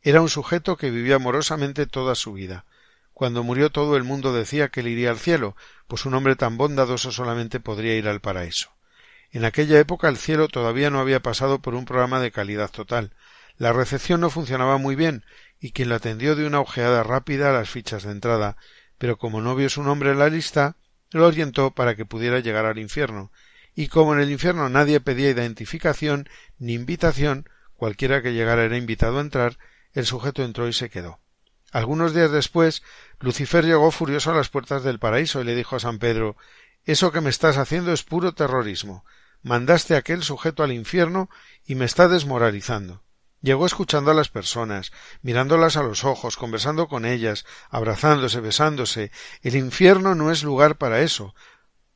Era 0.00 0.22
un 0.22 0.30
sujeto 0.30 0.76
que 0.76 0.90
vivía 0.90 1.16
amorosamente 1.16 1.86
toda 1.86 2.14
su 2.14 2.32
vida. 2.32 2.64
Cuando 3.12 3.42
murió 3.42 3.70
todo 3.70 3.96
el 3.96 4.04
mundo 4.04 4.32
decía 4.32 4.68
que 4.68 4.80
él 4.80 4.88
iría 4.88 5.10
al 5.10 5.18
cielo, 5.18 5.54
pues 5.86 6.06
un 6.06 6.14
hombre 6.14 6.36
tan 6.36 6.56
bondadoso 6.56 7.12
solamente 7.12 7.60
podría 7.60 7.96
ir 7.96 8.08
al 8.08 8.20
paraíso. 8.20 8.70
En 9.32 9.44
aquella 9.44 9.78
época 9.78 10.08
el 10.08 10.16
cielo 10.16 10.48
todavía 10.48 10.90
no 10.90 10.98
había 10.98 11.20
pasado 11.20 11.60
por 11.60 11.74
un 11.74 11.84
programa 11.84 12.20
de 12.20 12.32
calidad 12.32 12.70
total. 12.70 13.12
La 13.56 13.72
recepción 13.72 14.20
no 14.20 14.30
funcionaba 14.30 14.78
muy 14.78 14.96
bien, 14.96 15.24
y 15.60 15.72
quien 15.72 15.88
lo 15.88 15.94
atendió 15.94 16.34
dio 16.34 16.46
una 16.46 16.60
ojeada 16.60 17.02
rápida 17.02 17.50
a 17.50 17.52
las 17.52 17.70
fichas 17.70 18.02
de 18.02 18.12
entrada, 18.12 18.56
pero 18.98 19.18
como 19.18 19.40
no 19.40 19.54
vio 19.54 19.68
su 19.68 19.82
nombre 19.82 20.10
en 20.10 20.18
la 20.18 20.28
lista, 20.28 20.76
lo 21.10 21.26
orientó 21.26 21.72
para 21.72 21.94
que 21.94 22.06
pudiera 22.06 22.40
llegar 22.40 22.66
al 22.66 22.78
infierno, 22.78 23.30
y 23.74 23.88
como 23.88 24.14
en 24.14 24.20
el 24.20 24.30
infierno 24.30 24.68
nadie 24.68 25.00
pedía 25.00 25.30
identificación 25.30 26.28
ni 26.58 26.74
invitación, 26.74 27.48
cualquiera 27.74 28.22
que 28.22 28.32
llegara 28.32 28.64
era 28.64 28.76
invitado 28.76 29.18
a 29.18 29.22
entrar, 29.22 29.58
el 29.92 30.06
sujeto 30.06 30.42
entró 30.42 30.68
y 30.68 30.72
se 30.72 30.90
quedó. 30.90 31.20
Algunos 31.72 32.14
días 32.14 32.32
después, 32.32 32.82
Lucifer 33.20 33.64
llegó 33.64 33.90
furioso 33.90 34.32
a 34.32 34.34
las 34.34 34.48
puertas 34.48 34.82
del 34.82 34.98
paraíso 34.98 35.40
y 35.40 35.44
le 35.44 35.54
dijo 35.54 35.76
a 35.76 35.80
San 35.80 35.98
Pedro 35.98 36.36
Eso 36.84 37.12
que 37.12 37.20
me 37.20 37.30
estás 37.30 37.58
haciendo 37.58 37.92
es 37.92 38.02
puro 38.02 38.34
terrorismo. 38.34 39.04
Mandaste 39.42 39.94
a 39.94 39.98
aquel 39.98 40.22
sujeto 40.22 40.62
al 40.62 40.72
infierno 40.72 41.30
y 41.64 41.74
me 41.74 41.84
está 41.84 42.08
desmoralizando. 42.08 43.02
Llegó 43.42 43.64
escuchando 43.64 44.10
a 44.10 44.14
las 44.14 44.28
personas, 44.28 44.92
mirándolas 45.22 45.78
a 45.78 45.82
los 45.82 46.04
ojos, 46.04 46.36
conversando 46.36 46.88
con 46.88 47.06
ellas, 47.06 47.46
abrazándose, 47.70 48.40
besándose. 48.40 49.10
El 49.40 49.56
infierno 49.56 50.14
no 50.14 50.30
es 50.30 50.42
lugar 50.42 50.76
para 50.76 51.00
eso. 51.00 51.34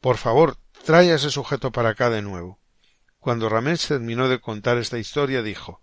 Por 0.00 0.16
favor, 0.16 0.56
trae 0.84 1.12
a 1.12 1.16
ese 1.16 1.30
sujeto 1.30 1.70
para 1.70 1.90
acá 1.90 2.08
de 2.08 2.22
nuevo. 2.22 2.60
Cuando 3.18 3.50
Ramés 3.50 3.86
terminó 3.86 4.28
de 4.28 4.40
contar 4.40 4.78
esta 4.78 4.98
historia, 4.98 5.42
dijo 5.42 5.82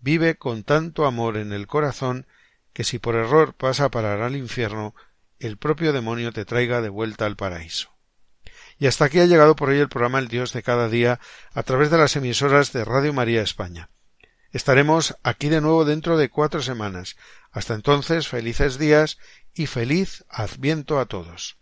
Vive 0.00 0.36
con 0.36 0.62
tanto 0.62 1.04
amor 1.06 1.36
en 1.36 1.52
el 1.52 1.66
corazón 1.66 2.26
que 2.72 2.84
si 2.84 2.98
por 2.98 3.14
error 3.14 3.54
pasa 3.54 3.86
a 3.86 3.90
parar 3.90 4.20
al 4.20 4.36
infierno, 4.36 4.94
el 5.38 5.58
propio 5.58 5.92
demonio 5.92 6.32
te 6.32 6.44
traiga 6.44 6.80
de 6.80 6.88
vuelta 6.88 7.26
al 7.26 7.36
paraíso. 7.36 7.92
Y 8.82 8.88
hasta 8.88 9.04
aquí 9.04 9.20
ha 9.20 9.26
llegado 9.26 9.54
por 9.54 9.68
hoy 9.68 9.78
el 9.78 9.88
programa 9.88 10.18
El 10.18 10.26
Dios 10.26 10.52
de 10.52 10.64
cada 10.64 10.88
día 10.88 11.20
a 11.52 11.62
través 11.62 11.88
de 11.92 11.98
las 11.98 12.16
emisoras 12.16 12.72
de 12.72 12.84
Radio 12.84 13.12
María 13.12 13.40
España. 13.40 13.90
Estaremos 14.50 15.16
aquí 15.22 15.48
de 15.48 15.60
nuevo 15.60 15.84
dentro 15.84 16.16
de 16.16 16.28
cuatro 16.28 16.62
semanas. 16.62 17.14
Hasta 17.52 17.74
entonces, 17.74 18.26
felices 18.26 18.78
días 18.78 19.18
y 19.54 19.66
feliz 19.66 20.24
adviento 20.28 20.98
a 20.98 21.06
todos. 21.06 21.61